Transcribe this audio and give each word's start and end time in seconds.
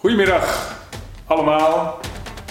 Goedemiddag 0.00 0.76
allemaal 1.26 2.00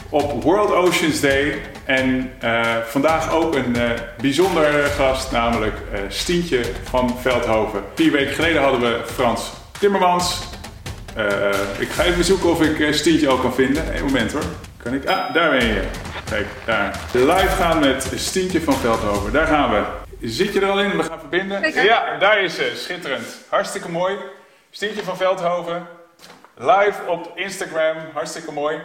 op 0.09 0.43
World 0.43 0.71
Oceans 0.71 1.19
Day. 1.19 1.61
En 1.85 2.33
uh, 2.43 2.77
vandaag 2.77 3.33
ook 3.33 3.55
een 3.55 3.77
uh, 3.77 3.89
bijzondere 4.21 4.83
gast, 4.83 5.31
namelijk 5.31 5.75
uh, 5.93 5.99
Stientje 6.07 6.61
van 6.83 7.19
Veldhoven. 7.19 7.83
Vier 7.95 8.11
weken 8.11 8.33
geleden 8.33 8.61
hadden 8.61 8.81
we 8.81 9.01
Frans 9.05 9.51
Timmermans. 9.79 10.39
ik 11.79 11.89
ga 11.89 12.03
even 12.03 12.23
zoeken 12.23 12.49
of 12.49 12.61
ik 12.61 12.93
Stientje 12.93 13.29
ook 13.29 13.41
kan 13.41 13.53
vinden. 13.53 13.95
Een 13.95 14.05
moment 14.05 14.31
hoor. 14.31 14.43
Kan 14.83 14.93
ik? 14.93 15.05
Ah, 15.05 15.33
daar 15.33 15.49
ben 15.49 15.67
je. 15.67 15.83
Kijk, 16.29 16.47
daar. 16.65 16.99
Live 17.11 17.55
gaan 17.55 17.79
met 17.79 18.11
Stientje 18.15 18.61
van 18.61 18.73
Veldhoven. 18.73 19.31
Daar 19.31 19.47
gaan 19.47 19.69
we. 19.69 19.83
Zit 20.27 20.53
je 20.53 20.61
er 20.61 20.69
al 20.69 20.81
in? 20.81 20.97
We 20.97 21.03
gaan 21.03 21.19
verbinden. 21.19 21.83
Ja, 21.83 22.17
daar 22.17 22.43
is 22.43 22.55
ze. 22.55 22.73
Schitterend. 22.75 23.25
Hartstikke 23.47 23.89
mooi. 23.89 24.15
Stientje 24.69 25.03
van 25.03 25.17
Veldhoven. 25.17 25.97
Live 26.61 27.05
op 27.07 27.31
Instagram. 27.35 27.97
Hartstikke 28.13 28.51
mooi. 28.51 28.81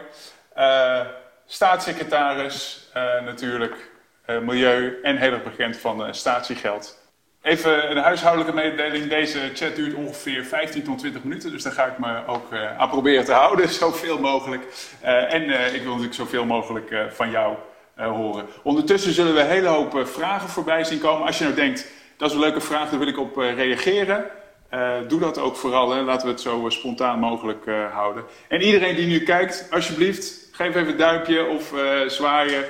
Uh, 0.59 1.01
staatssecretaris 1.47 2.89
uh, 2.97 3.23
natuurlijk. 3.25 3.91
Uh, 4.27 4.39
milieu 4.39 4.99
en 5.03 5.17
heel 5.17 5.33
erg 5.33 5.43
bekend 5.43 5.77
van 5.77 6.15
statiegeld. 6.15 6.99
Even 7.43 7.91
een 7.91 8.03
huishoudelijke 8.03 8.55
mededeling. 8.55 9.09
Deze 9.09 9.39
chat 9.55 9.77
duurt 9.77 9.95
ongeveer 9.95 10.45
15 10.45 10.83
tot 10.83 10.99
20 10.99 11.25
minuten. 11.25 11.51
Dus 11.51 11.63
daar 11.63 11.73
ga 11.73 11.85
ik 11.85 11.99
me 11.99 12.27
ook 12.27 12.53
aan 12.79 12.89
proberen 12.89 13.25
te 13.25 13.33
houden. 13.33 13.69
Zoveel 13.85 14.19
mogelijk. 14.19 14.63
en 15.01 15.43
ik 15.75 15.83
wil 15.83 15.91
natuurlijk 15.91 16.15
zoveel 16.15 16.45
mogelijk 16.45 16.95
van 17.09 17.31
jou 17.31 17.57
horen. 17.97 18.47
Ondertussen 18.63 19.13
zullen 19.13 19.35
we 19.35 19.41
een 19.41 19.47
hele 19.47 19.69
hoop 19.69 20.09
vragen 20.09 20.49
voorbij 20.49 20.85
zien 20.85 20.99
komen. 20.99 21.27
Als 21.27 21.39
je 21.39 21.45
nou 21.45 21.57
denkt, 21.57 21.87
dat 22.17 22.29
is 22.29 22.35
een 22.35 22.43
leuke 22.43 22.61
vraag, 22.61 22.91
daar 22.91 22.99
wil 22.99 23.09
ik 23.09 23.19
op 23.19 23.37
reageren. 23.37 24.31
Uh, 24.75 25.09
doe 25.09 25.21
dat 25.21 25.39
ook 25.39 25.57
vooral. 25.57 25.91
Hè. 25.91 26.03
Laten 26.03 26.27
we 26.27 26.33
het 26.33 26.41
zo 26.41 26.65
uh, 26.65 26.71
spontaan 26.71 27.19
mogelijk 27.19 27.67
uh, 27.67 27.93
houden. 27.93 28.25
En 28.49 28.61
iedereen 28.61 28.97
die 28.97 29.07
nu 29.07 29.21
kijkt, 29.21 29.69
alsjeblieft, 29.71 30.49
geef 30.53 30.75
even 30.75 30.89
een 30.89 30.97
duimpje 30.97 31.47
of 31.47 31.75
zwaaien 32.07 32.65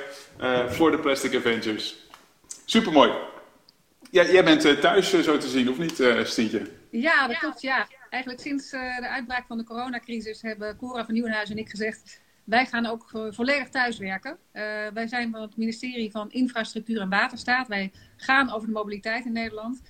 voor 0.68 0.90
de 0.90 0.98
Plastic 0.98 1.34
Avengers. 1.36 1.96
Supermooi. 2.64 3.12
Ja, 4.10 4.24
jij 4.24 4.44
bent 4.44 4.80
thuis 4.80 5.10
zo 5.10 5.38
te 5.38 5.48
zien, 5.48 5.70
of 5.70 5.78
niet, 5.78 6.02
Stientje? 6.22 6.70
Ja, 6.90 7.28
dat 7.28 7.38
klopt. 7.38 7.60
Ja. 7.60 7.88
Eigenlijk 8.10 8.42
sinds 8.42 8.70
de 8.70 9.08
uitbraak 9.08 9.46
van 9.46 9.58
de 9.58 9.64
coronacrisis 9.64 10.42
hebben 10.42 10.76
Cora 10.76 11.04
van 11.04 11.14
Nieuwenhuis 11.14 11.50
en 11.50 11.58
ik 11.58 11.68
gezegd... 11.68 12.20
wij 12.44 12.66
gaan 12.66 12.86
ook 12.86 13.10
volledig 13.30 13.68
thuiswerken. 13.68 14.38
wij 14.94 15.06
zijn 15.06 15.30
van 15.30 15.42
het 15.42 15.56
ministerie 15.56 16.10
van 16.10 16.30
Infrastructuur 16.30 17.00
en 17.00 17.08
Waterstaat. 17.08 17.68
Wij 17.68 17.92
gaan 18.16 18.52
over 18.52 18.66
de 18.66 18.72
mobiliteit 18.72 19.24
in 19.24 19.32
Nederland 19.32 19.80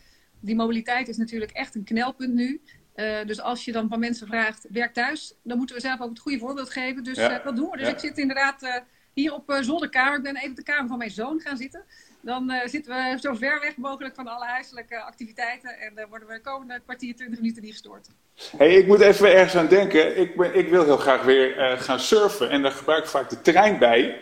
die 0.44 0.54
mobiliteit 0.54 1.08
is 1.08 1.16
natuurlijk 1.16 1.52
echt 1.52 1.74
een 1.74 1.84
knelpunt 1.84 2.34
nu. 2.34 2.60
Uh, 2.96 3.24
dus 3.26 3.40
als 3.40 3.64
je 3.64 3.72
dan 3.72 3.88
van 3.88 3.98
mensen 3.98 4.26
vraagt, 4.26 4.66
werk 4.70 4.94
thuis, 4.94 5.34
dan 5.42 5.56
moeten 5.56 5.76
we 5.76 5.82
zelf 5.82 6.00
ook 6.00 6.08
het 6.08 6.18
goede 6.18 6.38
voorbeeld 6.38 6.70
geven. 6.70 7.04
Dus 7.04 7.16
ja. 7.16 7.38
uh, 7.38 7.44
dat 7.44 7.56
doen 7.56 7.70
we. 7.70 7.76
Dus 7.76 7.88
ik 7.88 7.98
zit 7.98 8.18
inderdaad 8.18 8.62
uh, 8.62 8.76
hier 9.14 9.32
op 9.32 9.58
zolderkamer. 9.60 10.16
Ik 10.16 10.22
ben 10.22 10.36
even 10.36 10.50
op 10.50 10.56
de 10.56 10.62
kamer 10.62 10.88
van 10.88 10.98
mijn 10.98 11.10
zoon 11.10 11.40
gaan 11.40 11.56
zitten. 11.56 11.84
Dan 12.20 12.52
zitten 12.64 12.92
we 12.92 13.16
zo 13.20 13.34
ver 13.34 13.60
weg 13.60 13.76
mogelijk 13.76 14.14
van 14.14 14.26
alle 14.26 14.44
huiselijke 14.44 15.00
activiteiten. 15.00 15.78
En 15.80 15.94
dan 15.94 16.08
worden 16.08 16.28
we 16.28 16.34
de 16.34 16.40
komende 16.40 16.80
kwartier, 16.84 17.16
twintig 17.16 17.38
minuten 17.38 17.62
niet 17.62 17.72
gestoord. 17.72 18.08
Hey, 18.56 18.74
ik 18.74 18.86
moet 18.86 19.00
even 19.00 19.34
ergens 19.34 19.56
aan 19.56 19.68
denken. 19.68 20.18
Ik, 20.18 20.36
ben, 20.36 20.58
ik 20.58 20.68
wil 20.68 20.84
heel 20.84 20.96
graag 20.96 21.22
weer 21.22 21.76
gaan 21.78 22.00
surfen. 22.00 22.50
En 22.50 22.62
daar 22.62 22.70
gebruik 22.70 23.02
ik 23.02 23.10
vaak 23.10 23.30
de 23.30 23.40
trein 23.40 23.78
bij. 23.78 24.20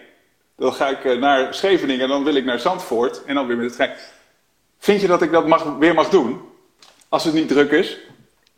Dan 0.56 0.72
ga 0.72 0.88
ik 0.88 1.18
naar 1.18 1.54
Scheveningen 1.54 2.02
en 2.02 2.08
dan 2.08 2.24
wil 2.24 2.34
ik 2.34 2.44
naar 2.44 2.58
Zandvoort. 2.58 3.24
En 3.24 3.34
dan 3.34 3.46
weer 3.46 3.56
met 3.56 3.68
de 3.68 3.74
trein. 3.74 3.96
Vind 4.82 5.00
je 5.00 5.06
dat 5.06 5.22
ik 5.22 5.30
dat 5.30 5.46
mag, 5.46 5.76
weer 5.76 5.94
mag 5.94 6.08
doen? 6.08 6.40
Als 7.08 7.24
het 7.24 7.34
niet 7.34 7.48
druk 7.48 7.70
is? 7.70 7.98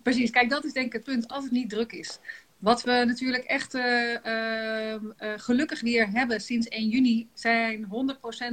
Precies, 0.02 0.30
kijk, 0.30 0.50
dat 0.50 0.64
is 0.64 0.72
denk 0.72 0.86
ik 0.86 0.92
het 0.92 1.04
punt. 1.04 1.28
Als 1.28 1.44
het 1.44 1.52
niet 1.52 1.70
druk 1.70 1.92
is. 1.92 2.18
Wat 2.58 2.82
we 2.82 2.90
natuurlijk 3.06 3.44
echt 3.44 3.74
uh, 3.74 4.12
uh, 4.12 5.00
gelukkig 5.36 5.80
weer 5.80 6.08
hebben 6.10 6.40
sinds 6.40 6.68
1 6.68 6.88
juni 6.88 7.28
zijn 7.34 7.84
100% 7.84 7.88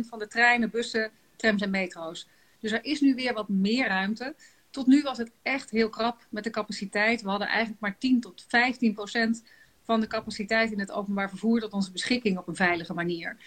van 0.07 0.19
de 0.19 0.27
treinen, 0.27 0.69
bussen, 0.69 1.11
trams 1.35 1.61
en 1.61 1.69
metro's. 1.69 2.27
Dus 2.59 2.71
er 2.71 2.85
is 2.85 3.01
nu 3.01 3.15
weer 3.15 3.33
wat 3.33 3.49
meer 3.49 3.87
ruimte. 3.87 4.35
Tot 4.69 4.87
nu 4.87 5.01
was 5.01 5.17
het 5.17 5.31
echt 5.41 5.69
heel 5.69 5.89
krap 5.89 6.25
met 6.29 6.43
de 6.43 6.49
capaciteit. 6.49 7.21
We 7.21 7.29
hadden 7.29 7.47
eigenlijk 7.47 7.81
maar 7.81 7.97
10 7.97 8.19
tot 8.19 8.45
15 8.47 8.93
procent 8.93 9.43
van 9.83 9.99
de 9.99 10.07
capaciteit 10.07 10.71
in 10.71 10.79
het 10.79 10.91
openbaar 10.91 11.29
vervoer 11.29 11.59
tot 11.59 11.73
onze 11.73 11.91
beschikking 11.91 12.37
op 12.37 12.47
een 12.47 12.55
veilige 12.55 12.93
manier. 12.93 13.37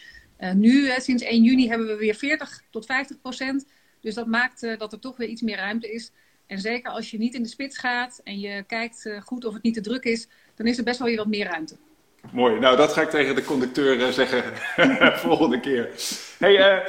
Uh, 0.40 0.52
nu, 0.52 0.90
sinds 0.96 1.22
1 1.22 1.42
juni, 1.42 1.68
hebben 1.68 1.86
we 1.86 1.96
weer 1.96 2.14
40 2.14 2.62
tot 2.70 2.86
50 2.86 3.20
procent. 3.20 3.66
Dus 4.04 4.14
dat 4.14 4.26
maakt 4.26 4.62
uh, 4.62 4.78
dat 4.78 4.92
er 4.92 4.98
toch 4.98 5.16
weer 5.16 5.28
iets 5.28 5.42
meer 5.42 5.56
ruimte 5.56 5.92
is. 5.92 6.12
En 6.46 6.58
zeker 6.58 6.90
als 6.90 7.10
je 7.10 7.18
niet 7.18 7.34
in 7.34 7.42
de 7.42 7.48
spits 7.48 7.78
gaat 7.78 8.20
en 8.24 8.40
je 8.40 8.62
kijkt 8.62 9.04
uh, 9.04 9.20
goed 9.20 9.44
of 9.44 9.54
het 9.54 9.62
niet 9.62 9.74
te 9.74 9.80
druk 9.80 10.04
is, 10.04 10.28
dan 10.54 10.66
is 10.66 10.78
er 10.78 10.84
best 10.84 10.98
wel 10.98 11.08
weer 11.08 11.16
wat 11.16 11.26
meer 11.26 11.46
ruimte. 11.46 11.76
Mooi, 12.30 12.58
nou 12.60 12.76
dat 12.76 12.92
ga 12.92 13.00
ik 13.00 13.10
tegen 13.10 13.34
de 13.34 13.44
conducteur 13.44 13.98
uh, 14.00 14.08
zeggen 14.08 14.42
volgende 15.28 15.60
keer. 15.60 15.90
Hey, 16.38 16.82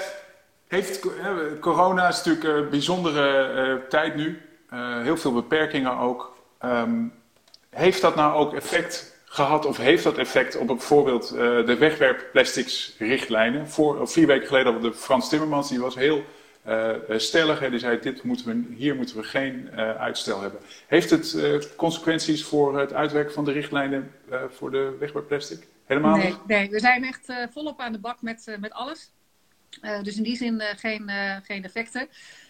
heeft, 0.67 0.99
corona 1.59 2.07
is 2.07 2.23
natuurlijk 2.23 2.43
een 2.43 2.69
bijzondere 2.69 3.85
tijd 3.89 4.15
nu, 4.15 4.41
heel 5.03 5.17
veel 5.17 5.33
beperkingen 5.33 5.97
ook. 5.97 6.37
Um, 6.65 7.13
heeft 7.69 8.01
dat 8.01 8.15
nou 8.15 8.33
ook 8.33 8.53
effect 8.53 9.19
gehad 9.25 9.65
of 9.65 9.77
heeft 9.77 10.03
dat 10.03 10.17
effect 10.17 10.57
op 10.57 10.67
bijvoorbeeld 10.67 11.29
de 11.65 11.75
wegwerpplastics 11.79 12.95
richtlijnen? 12.97 13.69
Voor, 13.69 14.07
vier 14.07 14.27
weken 14.27 14.47
geleden 14.47 14.71
hadden 14.71 14.89
we 14.89 14.97
de 14.97 15.03
Frans 15.03 15.29
Timmermans, 15.29 15.69
die 15.69 15.79
was 15.79 15.95
heel 15.95 16.23
stellig. 17.17 17.59
Hè, 17.59 17.69
die 17.69 17.79
zei, 17.79 17.99
dit 17.99 18.23
moeten 18.23 18.45
we, 18.45 18.75
hier 18.75 18.95
moeten 18.95 19.15
we 19.15 19.23
geen 19.23 19.69
uh, 19.71 19.95
uitstel 19.95 20.41
hebben. 20.41 20.59
Heeft 20.87 21.09
het 21.09 21.33
uh, 21.33 21.61
consequenties 21.75 22.43
voor 22.43 22.79
het 22.79 22.93
uitwerken 22.93 23.33
van 23.33 23.45
de 23.45 23.51
richtlijnen 23.51 24.11
voor 24.49 24.71
de 24.71 24.95
wegwerpplastic? 24.99 25.67
Helemaal 25.85 26.17
nee, 26.17 26.35
nee, 26.47 26.69
we 26.69 26.79
zijn 26.79 27.03
echt 27.03 27.33
volop 27.51 27.79
aan 27.79 27.91
de 27.91 27.99
bak 27.99 28.21
met, 28.21 28.57
met 28.59 28.71
alles. 28.71 29.11
dus 30.01 30.17
in 30.17 30.23
die 30.23 30.35
zin 30.35 30.61
geen, 30.61 31.11
geen 31.43 31.63
effecten. 31.63 32.01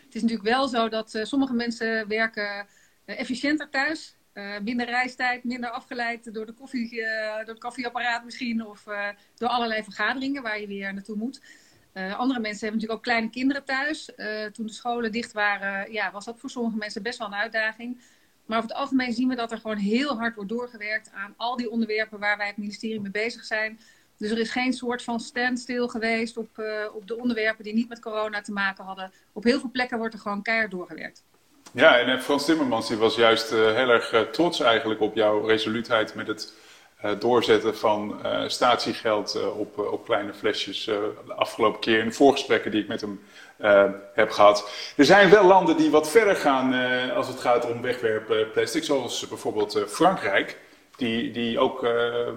Het 0.06 0.16
is 0.16 0.22
natuurlijk 0.22 0.50
wel 0.50 0.68
zo 0.68 0.90
dat 0.90 1.20
sommige 1.24 1.54
mensen 1.54 2.08
werken 2.08 2.68
efficiënter 3.06 3.70
thuis. 3.70 4.16
minder 4.64 4.86
reistijd, 4.86 5.44
minder 5.44 5.70
afgeleid 5.70 6.34
door, 6.34 6.46
de 6.46 6.54
koffie, 6.54 7.04
door 7.38 7.54
het 7.54 7.60
koffieapparaat 7.60 8.24
misschien. 8.24 8.66
Of 8.66 8.84
door 9.38 9.50
allerlei 9.50 9.84
vergaderingen 9.84 10.42
waar 10.42 10.60
je 10.60 10.68
weer 10.68 10.94
naartoe 10.94 11.18
moet. 11.18 11.42
Uh, 11.98 12.20
andere 12.20 12.40
mensen 12.40 12.68
hebben 12.68 12.80
natuurlijk 12.80 12.92
ook 12.92 13.04
kleine 13.04 13.30
kinderen 13.30 13.64
thuis. 13.64 14.12
Uh, 14.18 14.46
toen 14.46 14.66
de 14.66 14.72
scholen 14.72 15.12
dicht 15.12 15.32
waren, 15.34 15.92
ja, 15.92 16.12
was 16.12 16.26
dat 16.26 16.40
voor 16.40 16.50
sommige 16.50 16.78
mensen 16.78 17.04
best 17.04 17.18
wel 17.18 17.28
een 17.28 17.34
uitdaging. 17.34 18.02
Maar 18.46 18.58
over 18.58 18.70
het 18.70 18.80
algemeen 18.80 19.14
zien 19.14 19.28
we 19.28 19.36
dat 19.36 19.52
er 19.52 19.58
gewoon 19.58 19.78
heel 19.78 20.18
hard 20.18 20.36
wordt 20.36 20.50
doorgewerkt 20.50 21.12
aan 21.14 21.34
al 21.38 21.56
die 21.56 21.70
onderwerpen 21.70 22.20
waar 22.20 22.38
wij 22.38 22.48
het 22.48 22.58
ministerie 22.58 23.02
mee 23.02 23.12
bezig 23.12 23.44
zijn. 23.44 23.80
Dus 24.18 24.32
er 24.32 24.40
is 24.40 24.50
geen 24.50 24.74
soort 24.74 25.04
van 25.04 25.20
standstill 25.20 25.88
geweest 25.88 26.38
op, 26.38 26.58
uh, 26.58 26.66
op 26.94 27.08
de 27.08 27.18
onderwerpen 27.18 27.64
die 27.64 27.74
niet 27.74 27.90
met 27.90 28.00
corona 28.00 28.42
te 28.42 28.52
maken 28.52 28.86
hadden. 28.86 29.12
Op 29.34 29.44
heel 29.44 29.60
veel 29.60 29.72
plekken 29.72 29.98
wordt 29.98 30.14
er 30.14 30.20
gewoon 30.20 30.42
keihard 30.42 30.72
doorgewerkt. 30.72 31.24
Ja, 31.72 32.00
en 32.00 32.22
Frans 32.22 32.46
Timmermans 32.46 32.88
die 32.88 32.98
was 32.98 33.16
juist 33.16 33.50
heel 33.50 33.90
erg 33.90 34.30
trots 34.32 34.60
eigenlijk 34.60 35.02
op 35.02 35.16
jouw 35.16 35.46
resoluutheid 35.46 36.16
met 36.16 36.28
het 36.28 36.54
doorzetten 37.20 37.78
van 37.78 38.20
uh, 38.26 38.44
statiegeld 38.48 39.36
uh, 39.36 39.60
op, 39.60 39.78
op 39.78 40.06
kleine 40.06 40.34
flesjes 40.34 40.84
de 40.84 41.14
afgelopen 41.36 41.80
keer 41.80 42.00
in 42.00 42.06
de 42.06 42.12
voorgesprekken 42.12 42.72
die 42.72 42.82
ik 42.82 42.88
met 42.88 43.02
hem 43.02 43.22
heb 44.14 44.30
gehad. 44.30 44.70
Er 44.98 45.06
zijn 45.06 45.30
wel 45.30 45.44
landen 45.44 45.78
die 45.78 45.90
wat 45.90 46.10
verder 46.10 46.36
gaan 46.36 46.74
als 47.12 47.28
het 47.28 47.40
gaat 47.40 47.72
om 47.72 47.82
wegwerpplastic, 47.82 48.84
zoals 48.84 49.28
bijvoorbeeld 49.28 49.84
Frankrijk. 49.88 50.58
Die, 50.96 51.32
die 51.32 51.60
ook, 51.60 51.82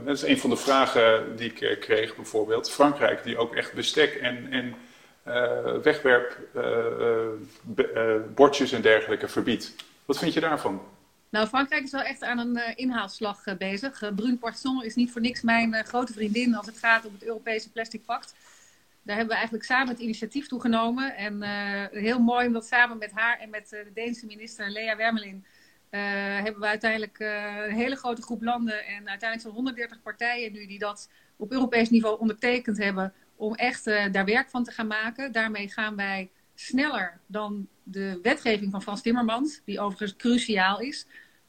dat 0.05 0.17
is 0.17 0.23
een 0.23 0.39
van 0.39 0.51
de 0.51 0.57
vragen 0.57 1.37
die 1.37 1.53
ik 1.53 1.81
kreeg 1.81 2.17
bijvoorbeeld. 2.17 2.71
Frankrijk, 2.71 3.23
die 3.23 3.39
ook 3.39 3.55
echt 3.55 3.73
bestek 3.73 4.15
en, 4.15 4.47
en 4.51 4.75
wegwerpbordjes 5.83 8.73
en 8.73 8.83
dergelijke 8.83 9.29
verbiedt. 9.29 9.75
Wat 10.05 10.19
vind 10.19 10.35
je 10.35 10.41
daarvan? 10.41 10.83
Nou, 11.31 11.47
Frankrijk 11.47 11.83
is 11.83 11.91
wel 11.91 12.03
echt 12.03 12.23
aan 12.23 12.39
een 12.39 12.57
uh, 12.57 12.63
inhaalslag 12.75 13.47
uh, 13.47 13.55
bezig. 13.55 14.03
Uh, 14.03 14.15
Brune 14.15 14.37
Poisson 14.37 14.85
is 14.85 14.95
niet 14.95 15.11
voor 15.11 15.21
niks 15.21 15.43
mijn 15.43 15.85
grote 15.85 16.13
vriendin 16.13 16.55
als 16.55 16.67
het 16.67 16.79
gaat 16.79 17.07
om 17.07 17.13
het 17.13 17.25
Europese 17.25 17.71
Plastic 17.71 18.05
Pact. 18.05 18.35
Daar 19.03 19.17
hebben 19.17 19.35
we 19.35 19.39
eigenlijk 19.41 19.65
samen 19.65 19.89
het 19.89 19.99
initiatief 19.99 20.47
toegenomen. 20.47 21.17
En 21.17 21.43
heel 21.91 22.19
mooi 22.19 22.47
om 22.47 22.53
dat 22.53 22.67
samen 22.67 22.99
met 22.99 23.13
haar 23.13 23.39
en 23.39 23.51
met 23.51 23.69
de 23.69 23.91
Deense 23.95 24.27
minister 24.27 24.71
Lea 24.71 24.97
Wermelin... 24.97 25.45
hebben 25.91 26.61
we 26.61 26.67
uiteindelijk 26.67 27.19
een 27.19 27.75
hele 27.75 27.97
grote 27.97 28.23
groep 28.23 28.43
landen 28.43 28.87
en 28.87 29.09
uiteindelijk 29.09 29.41
zo'n 29.41 29.53
130 29.53 30.03
partijen 30.03 30.53
nu 30.53 30.67
die 30.67 30.79
dat 30.79 31.09
op 31.37 31.53
Europees 31.53 31.91
niveau 31.91 32.19
ondertekend 32.19 32.79
hebben 32.79 33.13
om 33.37 33.55
echt 33.55 33.85
daar 33.85 34.25
werk 34.25 34.51
van 34.51 34.65
te 34.65 34.71
gaan 34.71 34.87
maken. 34.87 35.33
Daarmee 35.33 35.69
gaan 35.69 35.97
wij 35.97 36.31
sneller 36.55 37.21
dan 37.27 37.69
de 37.83 38.19
wetgeving 38.23 38.71
van 38.71 38.83
Frans 38.83 39.03
Timmermans, 39.03 39.61
die 39.65 39.81
overigens 39.81 40.17
cruciaal 40.17 40.81
is. 40.81 41.07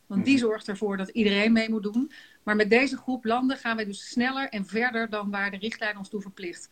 Want 0.09 0.25
die 0.25 0.38
mhm. 0.38 0.44
zorgt 0.44 0.67
ervoor 0.67 0.97
dat 0.97 1.09
iedereen 1.09 1.51
mee 1.51 1.69
moet 1.69 1.83
doen. 1.83 2.11
Maar 2.44 2.56
met 2.56 2.69
deze 2.69 2.97
groep 2.97 3.25
landen 3.25 3.57
gaan 3.57 3.77
we 3.77 3.85
dus 3.85 4.09
sneller 4.09 4.50
en 4.50 4.65
verder 4.65 5.09
dan 5.09 5.31
waar 5.31 5.51
de 5.51 5.57
richtlijn 5.57 5.97
ons 5.97 6.09
toe 6.09 6.21
verplicht. 6.21 6.69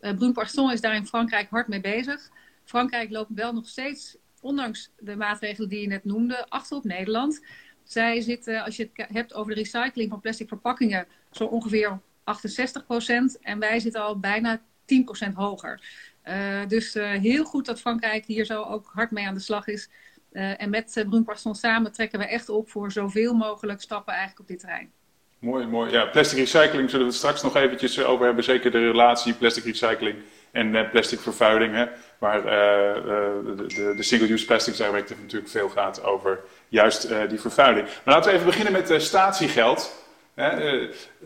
Uh, 0.00 0.14
Brune 0.14 0.32
Poisson 0.32 0.72
is 0.72 0.80
daar 0.80 0.94
in 0.94 1.06
Frankrijk 1.06 1.50
hard 1.50 1.68
mee 1.68 1.80
bezig. 1.80 2.30
Frankrijk 2.64 3.10
loopt 3.10 3.30
wel 3.34 3.52
nog 3.52 3.68
steeds, 3.68 4.16
ondanks 4.40 4.90
de 4.98 5.16
maatregelen 5.16 5.68
die 5.68 5.80
je 5.80 5.86
net 5.86 6.04
noemde, 6.04 6.46
achter 6.48 6.76
op 6.76 6.84
Nederland. 6.84 7.44
Zij 7.84 8.20
zitten, 8.20 8.64
als 8.64 8.76
je 8.76 8.90
het 8.92 9.08
hebt 9.12 9.34
over 9.34 9.54
de 9.54 9.60
recycling 9.60 10.10
van 10.10 10.20
plastic 10.20 10.48
verpakkingen, 10.48 11.06
zo 11.30 11.44
ongeveer 11.44 12.00
68% 12.20 13.40
En 13.40 13.58
wij 13.58 13.80
zitten 13.80 14.02
al 14.02 14.18
bijna 14.18 14.62
10% 15.28 15.32
hoger. 15.34 15.82
Uh, 16.24 16.66
dus 16.68 16.96
uh, 16.96 17.10
heel 17.10 17.44
goed 17.44 17.66
dat 17.66 17.80
Frankrijk 17.80 18.24
hier 18.24 18.44
zo 18.44 18.62
ook 18.62 18.90
hard 18.92 19.10
mee 19.10 19.26
aan 19.26 19.34
de 19.34 19.40
slag 19.40 19.66
is. 19.66 19.88
Uh, 20.32 20.62
en 20.62 20.70
met 20.70 20.96
uh, 20.96 21.08
Brun 21.08 21.54
samen 21.54 21.92
trekken 21.92 22.18
we 22.18 22.26
echt 22.26 22.48
op 22.48 22.70
voor 22.70 22.92
zoveel 22.92 23.34
mogelijk 23.34 23.80
stappen 23.80 24.12
eigenlijk 24.12 24.40
op 24.40 24.48
dit 24.48 24.58
terrein. 24.58 24.92
Mooi, 25.38 25.66
mooi. 25.66 25.90
Ja, 25.90 26.04
plastic 26.04 26.38
recycling 26.38 26.90
zullen 26.90 27.06
we 27.06 27.12
het 27.12 27.20
straks 27.20 27.42
nog 27.42 27.56
eventjes 27.56 28.04
over 28.04 28.24
hebben. 28.26 28.44
Zeker 28.44 28.70
de 28.70 28.78
relatie 28.78 29.34
plastic 29.34 29.64
recycling 29.64 30.16
en 30.50 30.90
plastic 30.90 31.20
vervuiling. 31.20 31.74
Hè, 31.74 31.86
waar 32.18 32.42
de, 32.42 33.64
de, 33.66 33.94
de 33.96 34.02
single-use 34.02 34.46
plastics 34.46 34.76
directive 34.76 35.20
natuurlijk 35.20 35.50
veel 35.50 35.68
gaat 35.68 36.04
over 36.04 36.40
juist 36.68 37.08
die 37.28 37.40
vervuiling. 37.40 37.86
Maar 38.04 38.14
laten 38.14 38.30
we 38.30 38.36
even 38.36 38.46
beginnen 38.46 38.72
met 38.72 39.02
statiegeld. 39.02 39.99
Uh, 40.40 40.82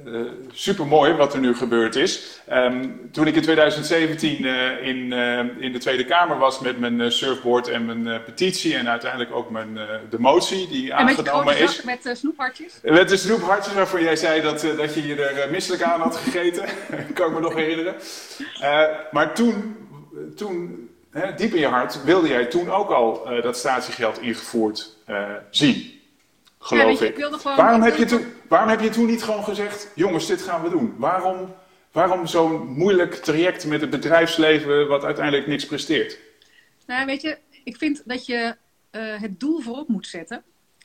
uh, 0.06 0.20
Super 0.52 0.86
mooi 0.86 1.12
wat 1.12 1.34
er 1.34 1.40
nu 1.40 1.56
gebeurd 1.56 1.96
is. 1.96 2.40
Um, 2.52 3.08
toen 3.12 3.26
ik 3.26 3.34
in 3.34 3.42
2017 3.42 4.44
uh, 4.44 4.86
in, 4.86 5.12
in 5.58 5.72
de 5.72 5.78
Tweede 5.78 6.04
Kamer 6.04 6.38
was 6.38 6.60
met 6.60 6.78
mijn 6.78 7.12
surfboard 7.12 7.68
en 7.68 7.84
mijn 7.84 8.22
petitie 8.24 8.76
en 8.76 8.88
uiteindelijk 8.88 9.32
ook 9.34 9.50
mijn, 9.50 9.78
de 10.10 10.18
motie 10.18 10.68
die 10.68 10.92
en 10.92 10.96
aangenomen 10.98 11.58
is. 11.58 11.82
Met 11.82 12.10
snoephartjes? 12.12 12.72
Met 12.82 13.08
de 13.08 13.16
snoephartjes 13.16 13.74
waarvoor 13.74 14.02
jij 14.02 14.16
zei 14.16 14.42
dat, 14.42 14.60
dat 14.76 14.94
je 14.94 15.06
je 15.06 15.24
er 15.24 15.50
misselijk 15.50 15.82
aan 15.82 16.00
had 16.00 16.16
gegeten. 16.16 16.64
kan 17.14 17.28
ik 17.28 17.34
me 17.34 17.40
nog 17.40 17.54
herinneren. 17.54 17.94
maar 19.10 19.34
toen, 19.34 19.76
toen 20.36 20.88
diep 21.36 21.52
in 21.54 21.60
je 21.60 21.66
hart, 21.66 22.04
wilde 22.04 22.28
jij 22.28 22.44
toen 22.44 22.70
ook 22.70 22.90
al 22.90 23.28
dat 23.42 23.56
statiegeld 23.56 24.20
ingevoerd 24.20 24.96
zien 25.50 25.94
geloof 26.64 27.00
ja, 27.00 27.06
ik. 27.06 27.18
ik 27.18 27.36
waarom, 27.42 27.82
heb 27.82 27.96
je 27.96 28.04
toen, 28.04 28.24
waarom 28.48 28.68
heb 28.68 28.80
je 28.80 28.88
toen 28.88 29.06
niet 29.06 29.22
gewoon 29.22 29.44
gezegd, 29.44 29.90
jongens, 29.94 30.26
dit 30.26 30.42
gaan 30.42 30.62
we 30.62 30.70
doen? 30.70 30.94
Waarom, 30.96 31.54
waarom 31.92 32.26
zo'n 32.26 32.66
moeilijk 32.66 33.14
traject 33.14 33.66
met 33.66 33.80
het 33.80 33.90
bedrijfsleven 33.90 34.88
wat 34.88 35.04
uiteindelijk 35.04 35.46
niks 35.46 35.66
presteert? 35.66 36.18
Nou, 36.86 37.06
weet 37.06 37.22
je, 37.22 37.38
ik 37.64 37.76
vind 37.76 38.02
dat 38.04 38.26
je 38.26 38.56
uh, 38.92 39.20
het 39.20 39.40
doel 39.40 39.60
voorop 39.60 39.88
moet 39.88 40.06
zetten. 40.06 40.42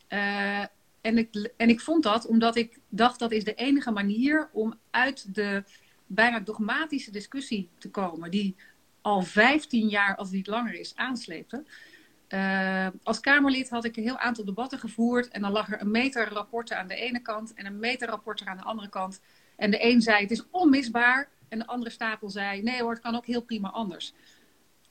Uh, 0.09 0.59
en, 1.01 1.17
ik, 1.17 1.51
en 1.57 1.69
ik 1.69 1.79
vond 1.79 2.03
dat 2.03 2.25
omdat 2.25 2.55
ik 2.55 2.79
dacht 2.89 3.19
dat 3.19 3.31
is 3.31 3.43
de 3.43 3.53
enige 3.53 3.91
manier 3.91 4.49
om 4.51 4.79
uit 4.89 5.35
de 5.35 5.63
bijna 6.05 6.39
dogmatische 6.39 7.11
discussie 7.11 7.69
te 7.77 7.89
komen, 7.89 8.31
die 8.31 8.55
al 9.01 9.21
15 9.21 9.87
jaar, 9.87 10.15
als 10.15 10.27
het 10.27 10.37
niet 10.37 10.47
langer 10.47 10.79
is, 10.79 10.95
aansleepte. 10.95 11.63
Uh, 12.29 12.87
als 13.03 13.19
Kamerlid 13.19 13.69
had 13.69 13.85
ik 13.85 13.97
een 13.97 14.03
heel 14.03 14.17
aantal 14.17 14.45
debatten 14.45 14.79
gevoerd. 14.79 15.27
En 15.27 15.41
dan 15.41 15.51
lag 15.51 15.71
er 15.71 15.81
een 15.81 15.91
meter 15.91 16.29
rapporten 16.29 16.77
aan 16.77 16.87
de 16.87 16.95
ene 16.95 17.21
kant 17.21 17.53
en 17.53 17.65
een 17.65 17.79
meter 17.79 18.07
rapporten 18.07 18.47
aan 18.47 18.57
de 18.57 18.63
andere 18.63 18.89
kant. 18.89 19.21
En 19.55 19.71
de 19.71 19.85
een 19.85 20.01
zei 20.01 20.21
het 20.21 20.31
is 20.31 20.49
onmisbaar. 20.51 21.29
En 21.49 21.59
de 21.59 21.67
andere 21.67 21.91
stapel 21.91 22.29
zei 22.29 22.61
nee 22.61 22.81
hoor, 22.81 22.91
het 22.91 23.01
kan 23.01 23.15
ook 23.15 23.25
heel 23.25 23.41
prima 23.41 23.69
anders. 23.69 24.13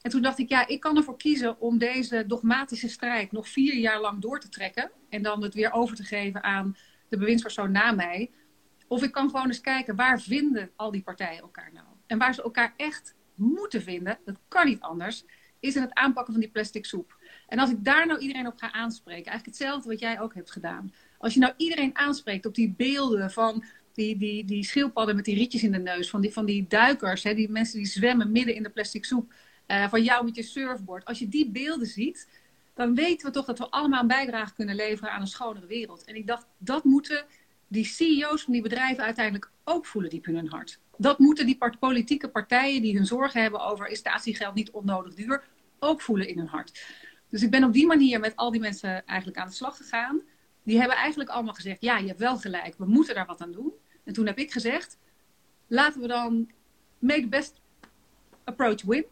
En 0.03 0.11
toen 0.11 0.23
dacht 0.23 0.39
ik, 0.39 0.49
ja, 0.49 0.67
ik 0.67 0.81
kan 0.81 0.97
ervoor 0.97 1.17
kiezen 1.17 1.61
om 1.61 1.79
deze 1.79 2.25
dogmatische 2.27 2.89
strijd 2.89 3.33
nog 3.33 3.49
vier 3.49 3.75
jaar 3.75 4.01
lang 4.01 4.21
door 4.21 4.41
te 4.41 4.49
trekken. 4.49 4.91
En 5.09 5.23
dan 5.23 5.43
het 5.43 5.55
weer 5.55 5.73
over 5.73 5.97
te 5.97 6.05
geven 6.05 6.43
aan 6.43 6.77
de 7.09 7.17
bewindspersoon 7.17 7.73
na 7.73 7.93
mij. 7.93 8.31
Of 8.89 9.03
ik 9.03 9.13
kan 9.13 9.31
gewoon 9.31 9.47
eens 9.47 9.61
kijken, 9.61 9.97
waar 9.97 10.21
vinden 10.21 10.71
al 10.77 10.91
die 10.91 11.03
partijen 11.03 11.43
elkaar 11.43 11.71
nou? 11.73 11.87
En 12.07 12.19
waar 12.19 12.35
ze 12.35 12.43
elkaar 12.43 12.75
echt 12.77 13.15
moeten 13.35 13.83
vinden, 13.83 14.19
dat 14.25 14.39
kan 14.49 14.67
niet 14.67 14.81
anders, 14.81 15.25
is 15.61 15.77
in 15.77 15.83
het 15.83 15.95
aanpakken 15.95 16.33
van 16.33 16.43
die 16.43 16.51
plastic 16.51 16.87
soep. 16.87 17.18
En 17.49 17.59
als 17.59 17.71
ik 17.71 17.85
daar 17.85 18.07
nou 18.07 18.19
iedereen 18.19 18.47
op 18.47 18.59
ga 18.59 18.73
aanspreken, 18.73 19.31
eigenlijk 19.31 19.59
hetzelfde 19.59 19.89
wat 19.89 20.01
jij 20.01 20.21
ook 20.21 20.35
hebt 20.35 20.51
gedaan. 20.51 20.93
Als 21.19 21.35
je 21.35 21.41
nou 21.41 21.53
iedereen 21.57 21.97
aanspreekt 21.97 22.47
op 22.47 22.55
die 22.55 22.75
beelden 22.77 23.31
van 23.31 23.65
die, 23.93 24.17
die, 24.17 24.45
die 24.45 24.65
schildpadden 24.65 25.17
met 25.17 25.25
die 25.25 25.35
rietjes 25.35 25.63
in 25.63 25.73
de 25.73 25.79
neus, 25.79 26.11
van 26.11 26.21
die, 26.21 26.33
van 26.33 26.47
die 26.47 26.67
duikers, 26.69 27.23
hè, 27.23 27.35
die 27.35 27.51
mensen 27.51 27.79
die 27.79 27.87
zwemmen 27.87 28.33
midden 28.33 28.55
in 28.55 28.63
de 28.63 28.71
plastic 28.71 29.05
soep, 29.05 29.33
uh, 29.67 29.89
van 29.89 30.03
jou 30.03 30.25
met 30.25 30.37
je 30.37 30.43
surfboard. 30.43 31.05
Als 31.05 31.19
je 31.19 31.29
die 31.29 31.51
beelden 31.51 31.87
ziet, 31.87 32.29
dan 32.75 32.95
weten 32.95 33.27
we 33.27 33.33
toch 33.33 33.45
dat 33.45 33.59
we 33.59 33.71
allemaal 33.71 34.01
een 34.01 34.07
bijdrage 34.07 34.55
kunnen 34.55 34.75
leveren 34.75 35.13
aan 35.13 35.21
een 35.21 35.27
schonere 35.27 35.67
wereld. 35.67 36.05
En 36.05 36.15
ik 36.15 36.27
dacht, 36.27 36.47
dat 36.59 36.85
moeten 36.85 37.25
die 37.69 37.85
CEO's 37.85 38.43
van 38.43 38.53
die 38.53 38.63
bedrijven 38.63 39.05
uiteindelijk 39.05 39.51
ook 39.65 39.87
voelen 39.87 40.11
diep 40.11 40.27
in 40.27 40.35
hun 40.35 40.49
hart. 40.49 40.79
Dat 40.97 41.19
moeten 41.19 41.47
die 41.47 41.59
politieke 41.79 42.29
partijen 42.29 42.83
die 42.83 42.97
hun 42.97 43.07
zorgen 43.07 43.43
hebben 43.43 43.61
over 43.61 43.87
is 43.87 43.99
statiegeld 43.99 44.55
niet 44.55 44.71
onnodig 44.71 45.15
duur, 45.15 45.45
ook 45.79 46.01
voelen 46.01 46.29
in 46.29 46.39
hun 46.39 46.47
hart. 46.47 46.85
Dus 47.29 47.43
ik 47.43 47.51
ben 47.51 47.65
op 47.65 47.73
die 47.73 47.87
manier 47.87 48.21
met 48.21 48.37
al 48.37 48.51
die 48.51 48.61
mensen 48.61 49.07
eigenlijk 49.07 49.39
aan 49.39 49.47
de 49.47 49.55
slag 49.55 49.77
gegaan. 49.77 50.21
Die 50.63 50.79
hebben 50.79 50.97
eigenlijk 50.97 51.31
allemaal 51.31 51.55
gezegd, 51.55 51.81
ja, 51.81 51.99
je 51.99 52.07
hebt 52.07 52.19
wel 52.19 52.37
gelijk, 52.37 52.75
we 52.79 52.87
moeten 52.87 53.15
daar 53.15 53.27
wat 53.27 53.41
aan 53.41 53.53
doen. 53.53 53.73
En 54.05 54.13
toen 54.13 54.27
heb 54.27 54.39
ik 54.39 54.53
gezegd, 54.53 54.99
laten 55.67 56.01
we 56.01 56.07
dan 56.07 56.51
make 56.99 57.21
the 57.21 57.29
best 57.29 57.61
approach 58.45 58.83
win. 58.83 59.05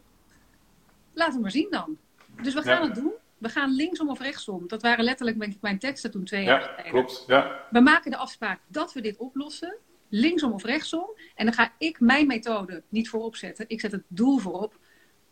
Laten 1.13 1.33
we 1.33 1.41
maar 1.41 1.51
zien 1.51 1.67
dan. 1.69 1.97
Dus 2.41 2.53
we 2.53 2.61
gaan 2.61 2.81
het 2.81 2.95
doen. 2.95 3.13
We 3.37 3.49
gaan 3.49 3.71
linksom 3.71 4.09
of 4.09 4.19
rechtsom. 4.19 4.67
Dat 4.67 4.81
waren 4.81 5.03
letterlijk 5.03 5.39
denk 5.39 5.53
ik, 5.53 5.61
mijn 5.61 5.79
teksten 5.79 6.11
toen 6.11 6.23
twee 6.23 6.43
jaar 6.43 6.61
geleden. 6.61 6.85
Ja, 6.85 6.89
klopt. 6.89 7.23
Ja. 7.27 7.65
We 7.71 7.79
maken 7.79 8.11
de 8.11 8.17
afspraak 8.17 8.59
dat 8.67 8.93
we 8.93 9.01
dit 9.01 9.17
oplossen. 9.17 9.77
Linksom 10.09 10.51
of 10.51 10.63
rechtsom. 10.63 11.09
En 11.35 11.45
dan 11.45 11.53
ga 11.53 11.73
ik 11.77 11.99
mijn 11.99 12.27
methode 12.27 12.83
niet 12.89 13.09
voorop 13.09 13.35
zetten. 13.35 13.65
Ik 13.67 13.79
zet 13.79 13.91
het 13.91 14.03
doel 14.07 14.37
voorop. 14.37 14.79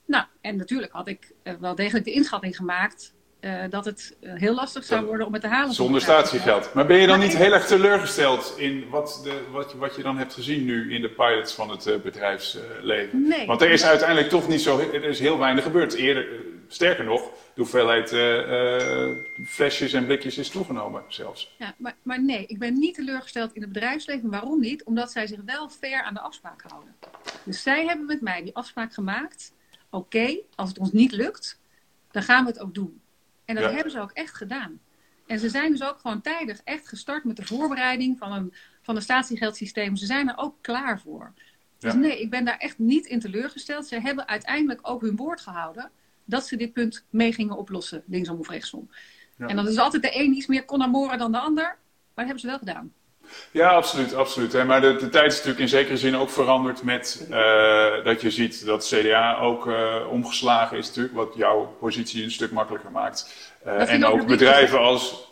Nou, 0.06 0.26
en 0.42 0.56
natuurlijk 0.56 0.92
had 0.92 1.08
ik 1.08 1.32
uh, 1.44 1.54
wel 1.60 1.76
degelijk 1.76 2.06
de 2.06 2.12
inschatting 2.12 2.56
gemaakt 2.56 3.14
uh, 3.42 3.64
dat 3.70 3.86
het 3.86 4.18
uh, 4.22 4.34
heel 4.34 4.54
lastig 4.54 4.84
zou 4.84 5.06
worden 5.06 5.28
om 5.28 5.34
het 5.34 5.42
te 5.42 5.48
halen. 5.48 5.74
Zonder 5.74 6.02
statiegeld. 6.02 6.74
Maar 6.74 6.86
ben 6.86 6.98
je 6.98 7.08
dan 7.08 7.20
niet 7.20 7.38
heel 7.38 7.54
erg 7.54 7.66
teleurgesteld 7.66 8.54
in 8.58 8.90
wat, 8.90 9.22
de, 9.24 9.42
wat, 9.52 9.74
wat 9.74 9.96
je 9.96 10.04
dan 10.04 10.18
hebt 10.18 10.34
gezien 10.34 10.66
nu 10.66 10.94
in 10.94 11.02
de 11.02 11.10
pilots 11.10 11.54
van 11.54 11.70
het 11.70 12.04
bedrijfsleven? 12.04 13.28
Nee. 13.28 13.46
Want 13.46 13.62
er 13.62 13.70
is 13.70 13.84
uiteindelijk 13.84 14.30
toch 14.30 14.48
niet 14.48 14.62
zo, 14.62 14.80
er 14.80 15.04
is 15.04 15.20
heel 15.20 15.38
weinig 15.38 15.64
gebeurd. 15.64 15.94
Eerder, 15.94 16.28
sterker 16.68 17.04
nog, 17.04 17.22
de 17.54 17.62
hoeveelheid 17.62 18.10
flesjes 19.46 19.94
en 19.94 20.06
blikjes 20.06 20.38
is 20.38 20.50
toegenomen 20.50 21.04
zelfs. 21.08 21.56
Ja, 21.58 21.74
maar, 21.78 21.96
maar 22.04 22.24
nee, 22.24 22.46
ik 22.46 22.60
ben 22.60 22.80
niet 22.80 22.96
teleurgesteld 22.96 23.54
in 23.54 23.62
het 23.62 23.72
bedrijfsleven. 23.72 24.30
Waarom 24.30 24.60
niet? 24.60 24.84
Omdat 24.84 25.12
zij 25.12 25.28
zich 25.28 25.40
wel 25.46 25.70
fair 25.70 26.04
aan 26.04 26.14
de 26.14 26.20
afspraak 26.20 26.64
houden. 26.68 26.96
Dus 27.44 27.62
zij 27.64 27.86
hebben 27.86 28.06
met 28.06 28.22
mij 28.22 28.44
die 28.44 28.56
afspraak 28.56 28.94
gemaakt 28.94 29.54
oké, 29.96 30.40
als 30.56 30.70
het 30.70 30.78
ons 30.78 30.92
niet 30.92 31.12
lukt, 31.12 31.60
dan 32.12 32.24
gaan 32.24 32.46
we 32.46 32.52
het 32.52 32.60
ook 32.60 32.74
doen. 32.74 33.02
En 33.46 33.56
dat 33.56 33.72
hebben 33.72 33.92
ze 33.92 34.00
ook 34.00 34.12
echt 34.12 34.36
gedaan. 34.36 34.80
En 35.28 35.40
ze 35.40 35.50
zijn 35.50 35.72
dus 35.72 35.84
ook 35.84 36.00
gewoon 36.00 36.22
tijdig 36.22 36.62
echt 36.64 36.88
gestart 36.88 37.24
met 37.24 37.36
de 37.36 37.46
voorbereiding 37.46 38.18
van 38.18 38.32
een, 38.32 38.54
van 38.82 38.96
een 38.96 39.02
statiegeldsysteem. 39.02 39.96
Ze 39.96 40.06
zijn 40.06 40.30
er 40.30 40.38
ook 40.38 40.56
klaar 40.62 41.00
voor. 41.00 41.34
Dus 41.80 41.94
nee, 41.94 42.22
ik 42.22 42.30
ben 42.30 42.46
daar 42.46 42.58
echt 42.58 42.80
niet 42.80 43.06
in 43.06 43.20
teleurgesteld. 43.20 43.88
Ze 43.88 44.00
hebben 44.00 44.28
uiteindelijk 44.28 44.80
ook 44.82 45.02
hun 45.02 45.16
woord 45.16 45.42
gehouden 45.42 45.92
dat 46.24 46.48
ze 46.48 46.56
dit 46.56 46.74
punt 46.74 47.06
mee 47.10 47.34
gingen 47.34 47.58
oplossen, 47.58 48.04
linksom 48.08 48.40
of 48.40 48.50
rechtsom. 48.50 48.90
Ja. 49.38 49.48
En 49.48 49.56
dan 49.56 49.68
is 49.68 49.78
altijd 49.78 50.04
de 50.04 50.20
een 50.20 50.34
iets 50.34 50.48
meer 50.48 50.66
con 50.66 50.80
dan 51.18 51.32
de 51.32 51.40
ander, 51.40 51.64
maar 51.64 51.76
dat 52.14 52.26
hebben 52.26 52.40
ze 52.40 52.48
wel 52.48 52.58
gedaan. 52.58 52.94
Ja, 53.52 53.70
absoluut. 53.70 54.14
absoluut. 54.14 54.66
Maar 54.66 54.82
de, 54.82 54.96
de, 54.96 55.10
tijd 55.10 55.26
is 55.32 55.36
natuurlijk 55.36 55.60
in 55.60 55.68
zekere 55.68 55.98
zin 55.98 56.18
ook 56.18 56.30
veranderd 56.30 56.84
met 56.84 57.28
uh, 57.30 58.04
dat 58.04 58.22
je 58.22 58.32
ziet 58.32 58.66
dat 58.66 58.86
CDA 58.86 59.38
ook 59.38 59.68
uh, 59.68 59.96
omgeslagen 60.10 60.78
is 60.78 60.88
natuurlijk, 60.88 61.16
wat 61.16 61.34
jouw 61.36 61.76
positie 61.80 62.24
een 62.24 62.32
stuk 62.32 62.52
makkelijker 62.52 62.92
maakt. 62.92 63.34
Uh, 63.68 63.92
en 63.92 64.06
ook 64.06 64.28
bedrijven 64.28 64.80
als 64.80 65.25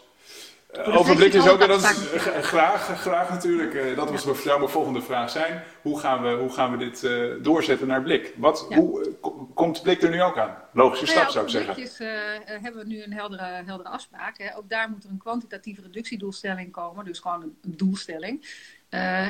Overblik 0.81 1.33
is 1.33 1.47
ook, 1.47 1.59
dat 1.59 1.83
is, 1.83 2.21
graag, 2.41 3.01
graag 3.01 3.29
natuurlijk. 3.29 3.73
Uh, 3.73 3.95
dat 3.95 4.11
was 4.11 4.43
ja. 4.43 4.57
mijn 4.57 4.69
volgende 4.69 5.01
vraag 5.01 5.29
zijn. 5.29 5.63
Hoe 5.81 5.99
gaan 5.99 6.21
we, 6.23 6.29
hoe 6.29 6.49
gaan 6.49 6.71
we 6.71 6.77
dit 6.77 7.03
uh, 7.03 7.43
doorzetten 7.43 7.87
naar 7.87 8.01
Blik? 8.01 8.33
Wat, 8.37 8.65
ja. 8.69 8.77
hoe, 8.77 9.15
komt 9.53 9.81
Blik 9.81 10.01
er 10.01 10.09
nu 10.09 10.21
ook 10.21 10.37
aan? 10.37 10.55
Logische 10.73 11.05
nou 11.05 11.17
stap 11.17 11.29
zou 11.31 11.45
ik 11.45 11.51
zeggen. 11.51 11.73
Blikjes 11.73 11.97
hebben 12.45 12.81
we 12.81 12.87
nu 12.87 13.03
een 13.03 13.13
heldere, 13.13 13.61
heldere 13.65 13.89
afspraak. 13.89 14.37
Hè. 14.37 14.57
Ook 14.57 14.69
daar 14.69 14.89
moet 14.89 15.03
er 15.03 15.09
een 15.09 15.17
kwantitatieve 15.17 15.81
reductiedoelstelling 15.81 16.71
komen. 16.71 17.05
Dus 17.05 17.19
gewoon 17.19 17.41
een, 17.41 17.57
een 17.61 17.77
doelstelling. 17.77 18.45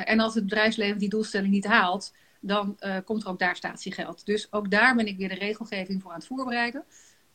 en 0.04 0.20
als 0.20 0.34
het 0.34 0.44
bedrijfsleven 0.44 0.98
die 0.98 1.08
doelstelling 1.08 1.52
niet 1.52 1.66
haalt, 1.66 2.12
dan 2.40 2.78
komt 3.04 3.22
er 3.22 3.28
ook 3.28 3.38
daar 3.38 3.56
statiegeld. 3.56 4.26
Dus 4.26 4.52
ook 4.52 4.70
daar 4.70 4.94
ben 4.94 5.06
ik 5.06 5.16
weer 5.16 5.28
de 5.28 5.34
regelgeving 5.34 6.02
voor 6.02 6.10
aan 6.10 6.18
het 6.18 6.26
voorbereiden. 6.26 6.84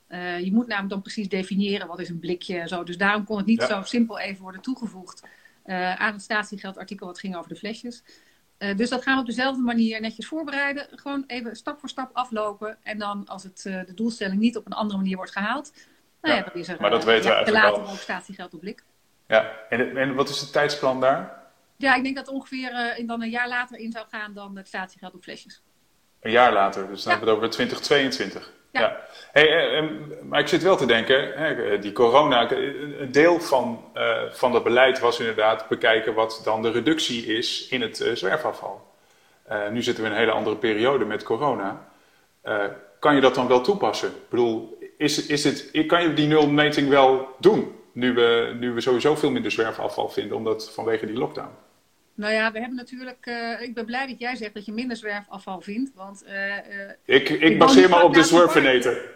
Uh, 0.09 0.39
je 0.39 0.51
moet 0.51 0.67
namelijk 0.67 0.93
dan 0.93 1.01
precies 1.01 1.29
definiëren 1.29 1.87
wat 1.87 1.99
is 1.99 2.09
een 2.09 2.19
blikje. 2.19 2.67
Zo. 2.67 2.83
Dus 2.83 2.97
daarom 2.97 3.23
kon 3.23 3.37
het 3.37 3.45
niet 3.45 3.61
zo 3.61 3.81
simpel 3.83 4.19
even 4.19 4.41
worden 4.41 4.61
toegevoegd 4.61 5.23
uh, 5.65 5.95
aan 5.95 6.13
het 6.13 6.21
statiegeldartikel 6.21 7.07
wat 7.07 7.19
ging 7.19 7.35
over 7.35 7.49
de 7.49 7.55
flesjes. 7.55 8.03
Uh, 8.59 8.77
dus 8.77 8.89
dat 8.89 9.03
gaan 9.03 9.15
we 9.15 9.21
op 9.21 9.25
dezelfde 9.25 9.61
manier 9.61 10.01
netjes 10.01 10.27
voorbereiden. 10.27 10.87
Gewoon 10.91 11.23
even 11.27 11.55
stap 11.55 11.79
voor 11.79 11.89
stap 11.89 12.09
aflopen. 12.13 12.77
En 12.83 12.97
dan 12.97 13.25
als 13.27 13.43
het, 13.43 13.61
de 13.61 13.93
doelstelling 13.95 14.39
niet 14.39 14.57
op 14.57 14.65
een 14.65 14.73
andere 14.73 14.99
manier 14.99 15.15
wordt 15.15 15.31
gehaald. 15.31 15.73
Nou 16.21 16.35
ja, 16.35 16.39
ja 16.39 16.49
dan 16.49 16.61
is 16.61 16.67
er 16.67 16.77
maar 16.79 16.89
dat 16.89 17.03
weten 17.03 17.29
we 17.29 17.35
eigenlijk 17.35 17.65
later 17.65 17.91
ook 17.91 17.97
statiegeld 17.97 18.53
op 18.53 18.59
blik. 18.59 18.83
Ja, 19.27 19.51
en, 19.69 19.97
en 19.97 20.15
wat 20.15 20.29
is 20.29 20.41
het 20.41 20.51
tijdsplan 20.51 20.99
daar? 20.99 21.37
Ja, 21.77 21.95
ik 21.95 22.03
denk 22.03 22.15
dat 22.15 22.27
ongeveer 22.27 23.03
dan 23.05 23.21
een 23.21 23.29
jaar 23.29 23.47
later 23.47 23.79
in 23.79 23.91
zou 23.91 24.05
gaan 24.09 24.33
dan 24.33 24.57
het 24.57 24.67
statiegeld 24.67 25.13
op 25.13 25.23
flesjes. 25.23 25.61
Een 26.19 26.31
jaar 26.31 26.53
later, 26.53 26.87
dus 26.87 27.03
dan 27.03 27.13
ja. 27.13 27.19
hebben 27.19 27.39
we 27.39 27.45
het 27.45 27.55
over 27.55 27.67
2022. 27.67 28.57
Ja. 28.71 28.97
Hey, 29.31 29.89
maar 30.23 30.39
ik 30.39 30.47
zit 30.47 30.63
wel 30.63 30.77
te 30.77 30.85
denken, 30.85 31.31
hè, 31.35 31.79
die 31.79 31.91
corona, 31.91 32.51
een 32.51 33.11
deel 33.11 33.39
van, 33.39 33.83
van 34.31 34.51
dat 34.51 34.63
beleid 34.63 34.99
was 34.99 35.19
inderdaad 35.19 35.67
bekijken 35.67 36.13
wat 36.13 36.41
dan 36.43 36.61
de 36.61 36.71
reductie 36.71 37.25
is 37.37 37.67
in 37.69 37.81
het 37.81 38.09
zwerfafval. 38.13 38.87
nu 39.71 39.83
zitten 39.83 40.03
we 40.03 40.09
in 40.09 40.15
een 40.15 40.21
hele 40.21 40.31
andere 40.31 40.55
periode 40.55 41.05
met 41.05 41.23
corona. 41.23 41.89
kan 42.99 43.15
je 43.15 43.21
dat 43.21 43.35
dan 43.35 43.47
wel 43.47 43.61
toepassen? 43.61 44.09
Ik 44.09 44.29
bedoel, 44.29 44.77
is, 44.97 45.25
is 45.25 45.43
het, 45.43 45.85
kan 45.87 46.01
je 46.01 46.13
die 46.13 46.27
nulmeting 46.27 46.89
wel 46.89 47.35
doen? 47.39 47.75
Nu 47.91 48.13
we, 48.13 48.55
nu 48.59 48.71
we 48.71 48.81
sowieso 48.81 49.15
veel 49.15 49.31
minder 49.31 49.51
zwerfafval 49.51 50.09
vinden, 50.09 50.37
omdat 50.37 50.71
vanwege 50.73 51.05
die 51.05 51.17
lockdown. 51.17 51.49
Nou 52.19 52.33
ja, 52.33 52.51
we 52.51 52.59
hebben 52.59 52.77
natuurlijk. 52.77 53.25
Uh, 53.25 53.61
ik 53.61 53.73
ben 53.73 53.85
blij 53.85 54.07
dat 54.07 54.19
jij 54.19 54.35
zegt 54.35 54.53
dat 54.53 54.65
je 54.65 54.71
minder 54.71 54.97
zwerfafval 54.97 55.61
vindt. 55.61 55.91
Want, 55.95 56.23
uh, 56.27 56.57
ik, 57.05 57.29
ik, 57.29 57.41
ik 57.41 57.59
baseer 57.59 57.89
me 57.89 58.03
op 58.03 58.13
de 58.13 58.23
zwerfeneter. 58.23 59.11